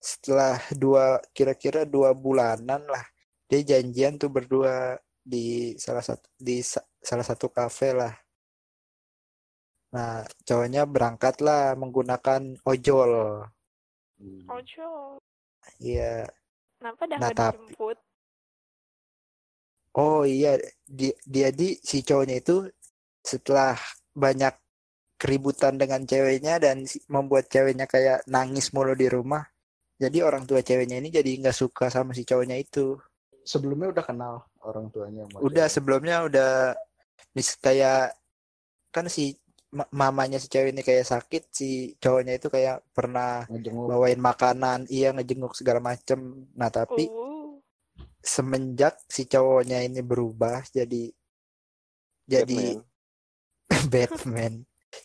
Setelah 0.05 0.61
dua 0.77 1.17
kira-kira 1.33 1.81
dua 1.81 2.13
bulanan 2.13 2.85
lah, 2.85 3.01
dia 3.49 3.65
janjian 3.65 4.21
tuh 4.21 4.29
berdua 4.29 5.01
di 5.25 5.73
salah 5.81 6.05
satu 6.05 6.29
di 6.37 6.61
sa- 6.61 6.85
salah 7.01 7.25
satu 7.25 7.49
kafe 7.49 7.89
lah. 7.97 8.13
Nah, 9.97 10.21
cowoknya 10.45 10.85
berangkat 10.85 11.41
lah 11.41 11.73
menggunakan 11.73 12.61
ojol. 12.61 13.41
Ojo. 14.45 15.17
Iya. 15.81 16.29
Kenapa 16.77 17.01
dah 17.09 17.17
Nah, 17.17 17.31
tapi- 17.33 17.57
dijemput? 17.65 17.97
Oh 19.95 20.27
iya, 20.27 20.59
dia, 20.83 21.15
dia 21.23 21.49
di 21.55 21.79
si 21.79 22.03
cowoknya 22.03 22.43
itu 22.43 22.67
setelah 23.23 23.79
banyak 24.13 24.53
keributan 25.15 25.79
dengan 25.79 26.03
ceweknya 26.03 26.59
dan 26.59 26.83
membuat 27.07 27.47
ceweknya 27.47 27.87
kayak 27.87 28.21
nangis 28.27 28.69
mulu 28.75 28.93
di 28.93 29.07
rumah. 29.07 29.47
Jadi 29.95 30.17
orang 30.19 30.43
tua 30.43 30.60
ceweknya 30.60 30.99
ini 30.99 31.08
jadi 31.08 31.31
nggak 31.39 31.55
suka 31.55 31.88
sama 31.88 32.12
si 32.12 32.27
cowoknya 32.27 32.60
itu. 32.60 32.99
Sebelumnya 33.47 33.95
udah 33.95 34.03
kenal 34.03 34.34
orang 34.65 34.91
tuanya. 34.91 35.23
Udah 35.39 35.67
cewek. 35.67 35.73
sebelumnya 35.73 36.25
udah 36.27 36.75
mis 37.31 37.55
kayak 37.60 38.12
kan 38.91 39.08
si 39.08 39.36
ma- 39.71 39.91
mamanya 39.91 40.39
si 40.39 40.51
cewek 40.51 40.75
ini 40.75 40.84
kayak 40.84 41.08
sakit, 41.08 41.43
si 41.51 41.95
cowoknya 41.99 42.36
itu 42.36 42.47
kayak 42.51 42.84
pernah 42.91 43.47
ngejenguk. 43.47 43.88
bawain 43.88 44.19
makanan, 44.19 44.88
iya 44.91 45.15
ngejenguk 45.15 45.55
segala 45.55 45.79
macem. 45.79 46.47
Nah 46.55 46.67
tapi 46.67 47.08
Uh, 47.08 47.60
semenjak 48.25 48.99
si 49.08 49.29
cowoknya 49.29 49.86
ini 49.86 50.01
berubah 50.01 50.65
jadi 50.73 51.13
jadi 52.25 52.81
Batman. 52.81 52.84
Batman. 53.93 54.53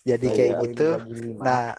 Jadi 0.07 0.27
kayak 0.33 0.55
iya, 0.57 0.65
gitu. 0.65 0.89
Nah, 1.43 1.75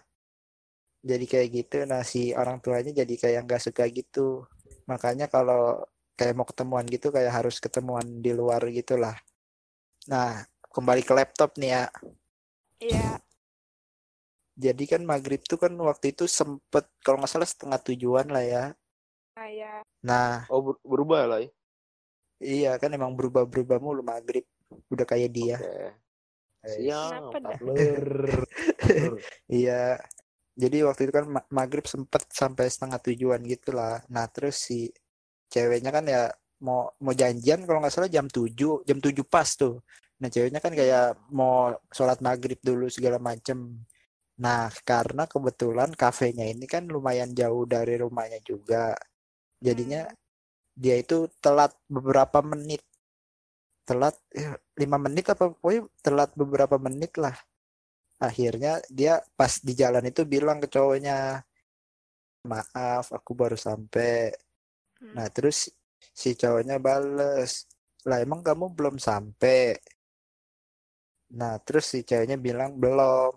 jadi 1.02 1.26
kayak 1.26 1.50
gitu. 1.50 1.78
Nah, 1.90 2.06
si 2.06 2.32
orang 2.38 2.62
tuanya 2.62 2.94
jadi 2.94 3.14
kayak 3.18 3.42
nggak 3.50 3.62
suka 3.62 3.84
gitu. 3.90 4.46
Makanya 4.86 5.26
kalau 5.28 5.82
kayak 6.14 6.38
mau 6.38 6.46
ketemuan 6.46 6.86
gitu 6.86 7.10
kayak 7.10 7.34
harus 7.34 7.58
ketemuan 7.58 8.06
di 8.22 8.32
luar 8.32 8.62
gitulah. 8.70 9.18
Nah, 10.06 10.46
kembali 10.70 11.02
ke 11.02 11.14
laptop 11.18 11.58
nih 11.58 11.74
ya. 11.74 11.86
Iya. 12.82 13.10
Jadi 14.62 14.84
kan 14.86 15.02
maghrib 15.02 15.42
tuh 15.42 15.58
kan 15.58 15.74
waktu 15.74 16.14
itu 16.14 16.30
sempet 16.30 16.86
kalau 17.02 17.18
nggak 17.22 17.32
salah 17.34 17.50
setengah 17.50 17.82
tujuan 17.82 18.30
lah 18.30 18.46
ya. 18.46 18.66
Nah, 19.38 19.50
ya. 19.50 19.74
Nah, 20.06 20.46
Oh 20.54 20.62
ber- 20.62 20.82
berubah 20.86 21.26
lah. 21.26 21.40
ya? 21.42 21.50
iya 22.42 22.74
kan 22.82 22.90
emang 22.90 23.14
berubah-berubah 23.14 23.78
mulu 23.78 24.02
maghrib. 24.02 24.46
Udah 24.90 25.06
kayak 25.06 25.30
dia. 25.30 25.58
Oke. 25.62 25.94
Eh, 26.62 26.78
Siap. 26.86 27.34
Iya. 29.50 29.98
Jadi 30.56 30.78
waktu 30.88 31.02
itu 31.08 31.14
kan 31.16 31.26
ma- 31.32 31.50
maghrib 31.52 31.86
sempet 31.88 32.24
sampai 32.32 32.66
setengah 32.72 33.00
tujuan 33.08 33.40
gitu 33.48 33.72
lah. 33.76 34.04
Nah 34.12 34.26
terus 34.32 34.56
si 34.68 34.92
ceweknya 35.54 35.92
kan 35.96 36.06
ya 36.08 36.22
mau 36.68 36.92
mau 37.04 37.14
janjian 37.16 37.66
kalau 37.68 37.80
nggak 37.82 37.94
salah 37.96 38.12
jam 38.12 38.28
7 38.30 38.84
jam 38.88 38.98
7 39.04 39.26
pas 39.28 39.50
tuh. 39.62 39.82
Nah 40.22 40.30
ceweknya 40.34 40.60
kan 40.66 40.74
kayak 40.76 41.06
mau 41.40 41.74
sholat 41.96 42.20
maghrib 42.24 42.60
dulu 42.62 42.88
segala 42.92 43.18
macem. 43.22 43.58
Nah 44.44 44.68
karena 44.90 45.24
kebetulan 45.34 45.90
kafenya 45.96 46.46
ini 46.54 46.66
kan 46.74 46.84
lumayan 46.90 47.32
jauh 47.40 47.64
dari 47.68 47.96
rumahnya 48.04 48.40
juga. 48.44 48.96
Jadinya 49.64 50.02
dia 50.84 50.96
itu 51.04 51.30
telat 51.44 51.74
beberapa 51.90 52.40
menit. 52.46 52.82
Telat 53.88 54.16
ya, 54.42 54.52
lima 54.82 54.98
menit 55.06 55.26
apa 55.34 55.44
pokoknya 55.54 55.82
telat 56.06 56.30
beberapa 56.42 56.76
menit 56.86 57.12
lah 57.24 57.36
akhirnya 58.28 58.74
dia 58.98 59.14
pas 59.38 59.54
di 59.68 59.74
jalan 59.82 60.04
itu 60.12 60.22
bilang 60.34 60.58
ke 60.64 60.68
cowoknya 60.76 61.16
maaf 62.52 63.06
aku 63.18 63.32
baru 63.42 63.58
sampai 63.68 64.12
Hmm. 65.02 65.16
nah 65.16 65.28
terus 65.36 65.58
si 66.22 66.30
cowoknya 66.42 66.76
bales 66.88 67.52
lah 68.10 68.18
emang 68.26 68.42
kamu 68.48 68.66
belum 68.78 68.96
sampai 69.08 69.60
Nah, 71.40 71.54
terus 71.66 71.86
si 71.92 72.00
ceweknya 72.10 72.38
bilang 72.48 72.72
belum. 72.84 73.32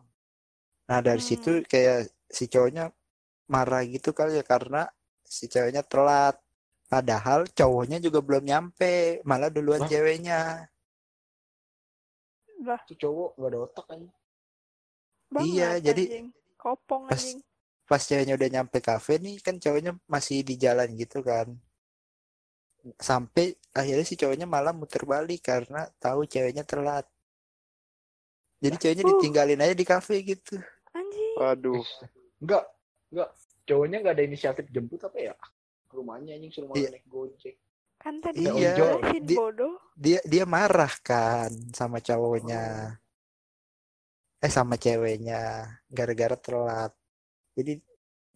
Nah, 0.90 1.00
dari 1.06 1.20
Hmm. 1.20 1.28
situ 1.30 1.50
kayak 1.72 1.98
si 2.36 2.44
cowoknya 2.52 2.84
marah 3.54 3.82
gitu 3.94 4.10
kali 4.18 4.32
ya 4.40 4.44
karena 4.52 4.82
si 5.36 5.44
ceweknya 5.52 5.82
telat. 5.92 6.36
Padahal 6.92 7.40
cowoknya 7.58 7.98
juga 8.06 8.20
belum 8.26 8.44
nyampe, 8.50 8.94
malah 9.30 9.50
duluan 9.56 9.82
Lah. 9.82 9.88
ceweknya. 9.90 10.40
Lah, 12.66 12.80
Itu 12.84 12.94
cowok 13.02 13.30
gak 13.40 13.48
ada 13.50 13.58
otak 13.66 13.84
kan. 13.90 14.00
Banget 15.34 15.50
Iya, 15.50 15.70
jadi 15.82 16.02
anjing. 16.06 16.26
Kopong 16.54 17.02
pas- 17.10 17.18
anjing. 17.18 17.40
Pas 17.84 18.00
ceweknya 18.00 18.34
udah 18.34 18.48
nyampe 18.50 18.78
kafe 18.80 19.18
nih, 19.18 19.36
kan 19.38 19.58
cowoknya 19.58 19.92
masih 20.06 20.40
di 20.40 20.54
jalan 20.54 20.88
gitu 20.94 21.20
kan. 21.20 21.52
Sampai 22.96 23.52
akhirnya 23.70 24.04
si 24.04 24.14
cowoknya 24.14 24.44
malah 24.44 24.72
muter 24.72 25.04
balik 25.04 25.42
karena 25.42 25.84
tahu 25.98 26.24
ceweknya 26.24 26.62
telat. 26.62 27.04
Jadi 28.60 28.76
ceweknya 28.78 29.04
Uh. 29.04 29.10
ditinggalin 29.12 29.60
aja 29.60 29.74
di 29.74 29.84
kafe 29.84 30.20
gitu. 30.22 30.56
Anjing. 30.90 31.34
Waduh. 31.36 31.84
Enggak, 32.40 32.64
enggak. 33.10 33.28
Cowoknya 33.64 33.96
gak 34.00 34.14
ada 34.14 34.24
inisiatif 34.24 34.64
jemput 34.68 35.00
apa 35.00 35.18
ya? 35.18 35.34
Rumahnya 35.88 36.36
anjing 36.36 36.52
suruh 36.52 36.72
Iya. 36.72 36.88
naik 36.88 37.04
gojek. 37.04 37.56
Kan 37.96 38.20
tadi 38.20 38.44
Iya, 38.44 38.76
dijelasin 38.76 39.22
di- 39.24 39.36
bodoh. 39.36 39.76
Dia 39.94 40.20
dia 40.24 40.44
marah 40.44 40.92
kan 41.00 41.52
sama 41.72 42.00
cowoknya. 42.00 42.96
Eh 44.44 44.52
sama 44.52 44.76
ceweknya 44.76 45.64
gara-gara 45.88 46.36
telat. 46.36 46.92
Jadi 47.56 47.80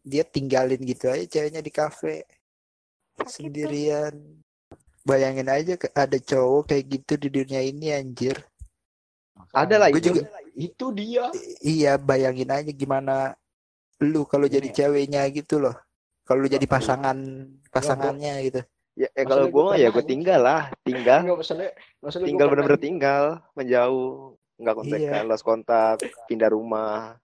dia 0.01 0.25
tinggalin 0.25 0.81
gitu 0.81 1.13
aja 1.13 1.21
ceweknya 1.29 1.61
di 1.61 1.69
kafe 1.69 2.25
sendirian. 3.29 4.17
Bayangin 5.05 5.53
aja 5.53 5.77
ada 5.93 6.17
cowok 6.17 6.73
kayak 6.73 6.85
gitu 6.89 7.13
di 7.21 7.29
dunia 7.29 7.61
ini 7.61 7.93
anjir. 7.93 8.41
Ada 9.53 9.77
lah 9.77 9.89
itu. 9.93 10.17
juga 10.17 10.33
Itu 10.57 10.97
dia. 10.97 11.29
I- 11.37 11.85
iya 11.85 11.93
bayangin 12.01 12.49
aja 12.49 12.73
gimana 12.73 13.37
lu 14.01 14.25
kalau 14.25 14.49
jadi 14.49 14.65
Ini 14.65 14.73
ya. 14.73 14.77
ceweknya 14.89 15.23
gitu 15.29 15.61
loh. 15.61 15.77
Kalau 16.25 16.41
lu 16.45 16.49
jadi 16.49 16.65
pasangan 16.65 17.17
pasangannya 17.69 18.33
gitu. 18.49 18.61
Ya, 18.99 19.13
eh, 19.15 19.23
Maksudnya 19.23 19.31
kalau 19.31 19.47
gua 19.53 19.63
gue 19.71 19.77
ya 19.79 19.89
gue 19.95 20.05
tinggal 20.09 20.41
lah, 20.43 20.63
tinggal, 20.83 21.23
Enggak 21.23 21.39
masalah. 21.39 21.71
Masalah 22.03 22.27
tinggal 22.27 22.47
bener-bener 22.51 22.83
tinggal, 22.83 23.25
menjauh, 23.55 24.35
nggak 24.59 24.75
kontekan, 24.75 25.23
lost 25.25 25.43
kontak, 25.43 25.97
pindah 26.27 26.51
rumah. 26.51 27.15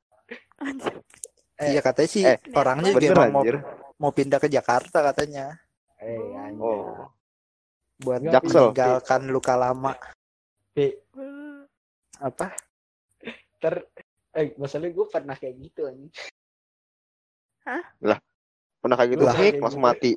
Eh, 1.55 1.71
iya 1.71 1.81
katanya 1.81 2.09
sih 2.09 2.23
eh, 2.25 2.39
orangnya 2.53 2.91
juga 2.91 2.99
Bener 3.05 3.15
emang 3.17 3.31
mau 3.31 3.43
anjir. 3.43 3.57
mau 3.97 4.11
pindah 4.11 4.39
ke 4.39 4.49
Jakarta 4.49 4.99
katanya 5.05 5.55
Eh, 5.97 6.19
anjing. 6.35 6.59
Oh, 6.59 7.11
buat 7.97 8.21
Jaksel. 8.21 8.71
meninggalkan 8.71 9.21
luka 9.29 9.55
lama. 9.55 9.95
Pi, 10.71 10.91
Apa? 12.21 12.55
ter 13.59 13.87
eh 14.31 14.53
masalahnya 14.55 14.93
gue 14.93 15.07
pernah 15.09 15.35
kayak 15.35 15.55
gitu 15.59 15.87
anjing. 15.87 16.11
pernah 18.77 18.97
kayak 18.99 19.11
gitu, 19.11 19.25
Lah. 19.25 19.35
langsung 19.57 19.81
mati. 19.81 20.13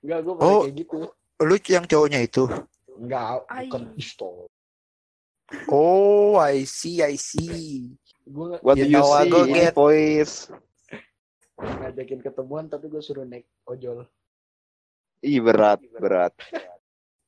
Enggak, 0.00 0.18
gue 0.20 0.32
pernah 0.34 0.50
Oh. 0.50 0.62
kayak 0.66 0.76
gitu. 0.76 0.96
Lu 1.40 1.54
yang 1.62 1.84
cowoknya 1.84 2.20
itu. 2.20 2.44
Enggak, 2.94 3.46
bukan 3.46 3.82
pistol. 3.94 4.50
Oh, 5.68 6.40
I 6.40 6.64
see, 6.64 7.04
I 7.04 7.14
see. 7.14 7.92
Gue 8.24 8.56
What 8.64 8.80
do 8.80 8.88
You 8.88 8.96
you 8.96 8.98
know 8.98 9.12
see 9.20 9.28
in 9.28 9.52
get- 9.52 9.76
voice? 9.76 10.48
ngajakin 11.54 12.18
ketemuan 12.18 12.66
tapi 12.66 12.90
gue 12.90 12.98
suruh 12.98 13.22
naik 13.22 13.46
ojol. 13.64 14.04
Ih 15.22 15.38
berat, 15.38 15.78
berat. 15.96 16.34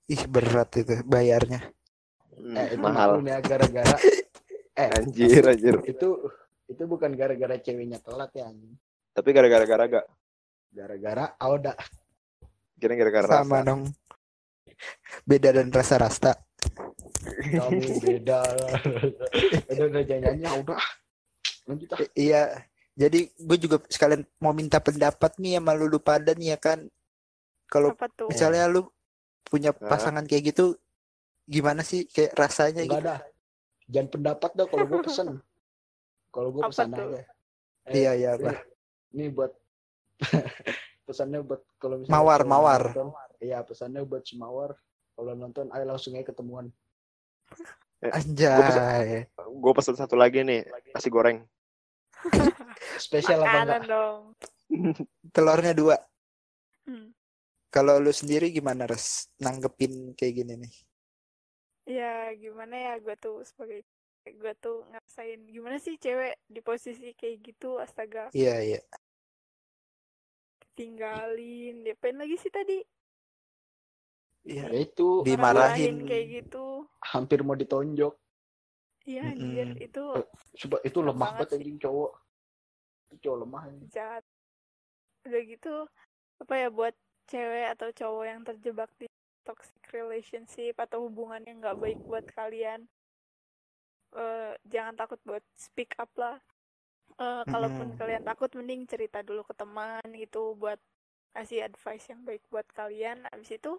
Ih, 0.07 0.23
berat 0.27 0.71
itu 0.77 0.99
bayarnya. 1.07 1.63
Hmm, 2.35 2.53
Eh, 2.53 2.75
itu 2.75 2.83
mahal. 2.83 3.23
ya 3.23 3.39
gara-gara 3.41 3.97
eh 4.77 4.89
Anjir, 4.93 5.41
anjir. 5.47 5.77
itu 5.89 6.09
itu 6.69 6.83
bukan 6.85 7.17
gara-gara 7.17 7.57
ceweknya 7.57 7.97
telat 8.03 8.29
ya 8.35 8.51
anjing. 8.51 8.77
Tapi 9.15 9.29
gara-gara 9.33 9.65
gara 9.65 9.85
gak? 9.89 10.07
Gara-gara 10.69 11.25
Auda. 11.41 11.73
Kira 12.77 12.93
gara-gara 12.93 13.25
Sama 13.31 13.65
rasa. 13.65 13.69
dong. 13.73 13.83
Beda 15.25 15.49
dan 15.57 15.73
rasa 15.73 15.97
rasta. 15.97 16.33
Kamu 17.27 17.81
beda. 18.05 18.41
udah 19.73 19.85
udah 19.91 20.03
jangan 20.05 20.23
nyanyi 20.35 20.45
udah. 20.63 20.79
Lanjut 21.67 21.89
ah. 21.93 21.99
Iya. 22.15 22.43
Jadi 22.97 23.29
gue 23.29 23.57
juga 23.61 23.77
sekalian 23.87 24.25
mau 24.41 24.57
minta 24.57 24.81
pendapat 24.81 25.37
nih 25.37 25.61
sama 25.61 25.77
lu, 25.77 25.85
lu 25.87 26.01
pada 26.01 26.33
nih 26.33 26.57
ya 26.57 26.59
kan. 26.59 26.81
Kalau 27.69 27.93
misalnya 28.31 28.71
lu 28.71 28.89
punya 29.45 29.71
pasangan 29.71 30.25
kayak 30.25 30.55
gitu 30.55 30.79
gimana 31.47 31.85
sih 31.87 32.09
kayak 32.09 32.35
rasanya 32.35 32.83
Enggak 32.83 32.99
gitu? 32.99 33.09
dah. 33.11 33.19
Jangan 33.87 34.09
pendapat 34.11 34.51
dah 34.57 34.67
kalau 34.67 34.85
gue 34.87 35.01
pesen. 35.05 35.29
Kalau 36.37 36.53
gue 36.53 36.63
pesan 36.69 36.93
aja. 36.93 37.25
Eh, 37.89 37.95
Iya, 37.97 38.13
iya, 38.13 38.31
ini- 38.37 38.45
apa? 38.45 38.53
Ini 39.17 39.25
buat 39.33 39.53
pesannya 41.09 41.41
buat 41.41 41.65
kalau 41.79 41.97
misalnya 42.03 42.13
Mawar, 42.13 42.41
mawar. 42.45 42.83
nonton, 42.93 43.09
Iya, 43.41 43.65
pesannya 43.65 44.05
buat 44.05 44.21
si 44.21 44.37
Mawar. 44.37 44.77
Kalau 45.17 45.33
nonton 45.33 45.73
ayo 45.73 45.85
langsung 45.89 46.13
aja 46.13 46.29
ketemuan. 46.29 46.69
Anjay. 48.05 49.31
Gue 49.35 49.73
pesen 49.73 49.97
satu 49.97 50.15
lagi 50.15 50.45
nih, 50.45 50.67
nasi 50.93 51.09
goreng. 51.09 51.43
Spesial 53.05 53.45
apa 53.45 53.59
enggak? 53.65 53.83
Dong. 53.89 54.21
Telurnya 55.35 55.73
dua. 55.73 55.97
Hmm. 56.87 57.13
Kalau 57.73 57.99
lu 57.99 58.13
sendiri 58.15 58.53
gimana, 58.55 58.87
Res? 58.87 59.29
Nanggepin 59.43 60.15
kayak 60.15 60.35
gini 60.43 60.55
nih. 60.61 60.75
Ya 61.87 62.35
gimana 62.35 62.75
ya 62.75 62.93
gue 62.99 63.15
tuh 63.15 63.47
sebagai 63.47 63.87
gue 64.27 64.53
tuh 64.59 64.83
ngerasain 64.91 65.39
gimana 65.47 65.79
sih 65.79 65.95
cewek 66.03 66.35
di 66.51 66.59
posisi 66.59 67.15
kayak 67.15 67.47
gitu 67.47 67.79
astaga 67.79 68.27
Iya, 68.35 68.59
iya. 68.59 68.81
tinggalin 70.75 71.87
diapain 71.87 72.19
lagi 72.19 72.35
sih 72.37 72.51
tadi 72.51 72.83
Iya. 74.47 74.65
Ya 74.71 74.79
itu 74.87 75.07
Dimarahin. 75.27 75.95
kayak 76.09 76.27
gitu 76.39 76.65
hampir 77.13 77.39
mau 77.47 77.59
ditonjok. 77.59 78.15
iya 79.09 79.23
anjir 79.33 79.69
Mm-mm. 79.71 79.85
itu 79.87 80.05
Coba 80.61 80.77
itu 80.89 80.99
lemah 81.03 81.31
banget 81.37 81.49
anjing 81.59 81.79
cowok. 81.83 82.13
Itu 83.11 83.15
cowok 83.23 83.39
lemah 83.43 83.63
anjing. 83.69 83.91
jahat 83.95 84.25
udah 85.27 85.43
gitu 85.43 85.75
apa 86.43 86.55
ya 86.63 86.69
buat 86.71 86.95
cewek 87.27 87.67
atau 87.75 87.89
cowok 87.91 88.25
yang 88.31 88.41
terjebak 88.47 88.91
di 89.01 89.07
toxic 89.47 89.83
relationship 89.91 90.75
atau 90.79 90.99
hubungan 91.07 91.43
yang 91.47 91.59
nggak 91.63 91.79
baik 91.83 91.99
buat 92.07 92.23
kalian 92.39 92.87
eh, 94.17 94.53
jangan 94.73 94.95
takut 95.01 95.21
buat 95.27 95.45
speak 95.59 95.95
up 95.99 96.11
lah 96.19 96.39
Eh, 97.17 97.45
kalaupun 97.49 97.89
Mm-mm. 97.89 97.97
kalian 97.97 98.25
takut 98.29 98.53
mending 98.53 98.85
cerita 98.85 99.25
dulu 99.25 99.41
ke 99.49 99.57
teman 99.57 100.05
gitu 100.21 100.53
buat 100.61 100.77
kasih 101.33 101.65
advice 101.65 102.13
yang 102.13 102.21
baik 102.29 102.45
buat 102.53 102.69
kalian 102.77 103.25
abis 103.33 103.57
itu 103.57 103.73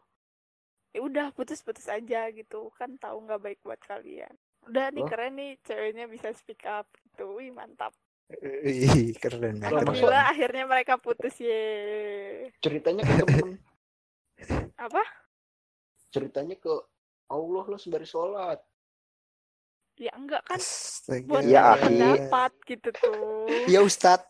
ya 0.98 1.00
udah 1.00 1.30
putus-putus 1.32 1.86
aja 1.86 2.26
gitu 2.30 2.74
kan 2.74 2.98
tahu 2.98 3.22
nggak 3.22 3.38
baik 3.40 3.60
buat 3.62 3.78
kalian 3.80 4.34
udah 4.66 4.90
nih 4.90 5.00
Oh. 5.00 5.08
keren 5.08 5.34
nih 5.34 5.54
ceweknya 5.62 6.06
bisa 6.06 6.34
speak 6.34 6.66
up 6.66 6.90
gitu 7.06 7.38
wih 7.38 7.50
mantap 7.50 7.94
Ih, 8.28 9.16
keren. 9.16 9.56
Kalau 9.56 9.80
keren. 9.80 9.88
maksud- 9.88 10.04
Alhamdulillah 10.04 10.26
akhirnya 10.28 10.66
mereka 10.66 10.94
putus 10.98 11.38
ye 11.38 11.64
Ceritanya 12.58 13.00
ke 13.02 13.14
temen. 13.16 13.56
apa 14.76 15.00
Ceritanya 16.08 16.56
ke 16.56 16.74
Allah 17.28 17.64
lo 17.64 17.78
sembari 17.78 18.04
sholat. 18.04 18.60
ya 19.96 20.12
enggak 20.14 20.44
kan 20.44 20.58
Astaga. 20.58 21.24
buat 21.26 21.42
Iya, 21.42 21.62
akhi. 21.70 21.84
pendapat 21.88 22.52
gitu 22.66 22.90
tuh 22.92 23.48
Iya, 23.66 23.80
Ustadz. 23.82 24.28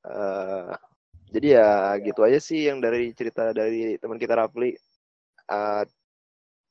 Eh, 0.00 0.72
jadi 1.28 1.48
ya 1.52 1.68
gitu 2.00 2.20
aja 2.22 2.38
sih 2.38 2.64
yang 2.64 2.78
dari 2.78 3.10
cerita 3.12 3.50
dari 3.50 3.98
teman 3.98 4.16
kita 4.16 4.32
Rafli. 4.34 4.72
Eh, 5.48 5.84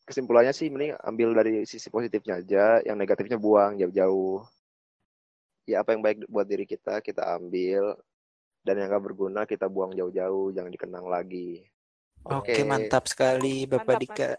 kesimpulannya 0.07 0.53
sih 0.55 0.71
mending 0.71 0.95
ambil 1.03 1.35
dari 1.35 1.65
sisi 1.67 1.91
positifnya 1.91 2.39
aja, 2.39 2.65
yang 2.85 2.95
negatifnya 2.95 3.35
buang 3.35 3.75
jauh-jauh. 3.75 4.45
Ya 5.67 5.83
apa 5.83 5.91
yang 5.91 6.01
baik 6.05 6.23
buat 6.31 6.47
diri 6.47 6.63
kita 6.63 7.03
kita 7.03 7.27
ambil 7.35 7.99
dan 8.63 8.79
yang 8.79 8.87
gak 8.87 9.03
berguna 9.03 9.43
kita 9.43 9.67
buang 9.67 9.91
jauh-jauh, 9.91 10.55
jangan 10.55 10.71
dikenang 10.71 11.07
lagi. 11.11 11.67
Oke, 12.27 12.63
mantap 12.63 13.07
sekali 13.07 13.67
Bapak 13.67 13.99
Mantap, 13.99 14.01
Dika. 14.03 14.31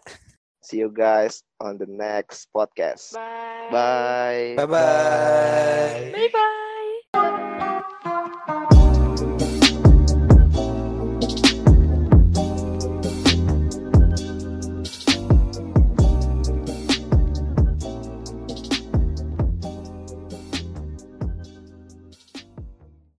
See 0.61 0.83
you 0.83 0.91
guys 0.91 1.41
on 1.63 1.79
the 1.79 1.87
next 1.87 2.51
podcast. 2.51 3.15
bye 3.15 3.69
Bye. 3.71 4.53
Bye-bye. 4.57 6.11
bye 6.13 6.29
bye 6.33 6.48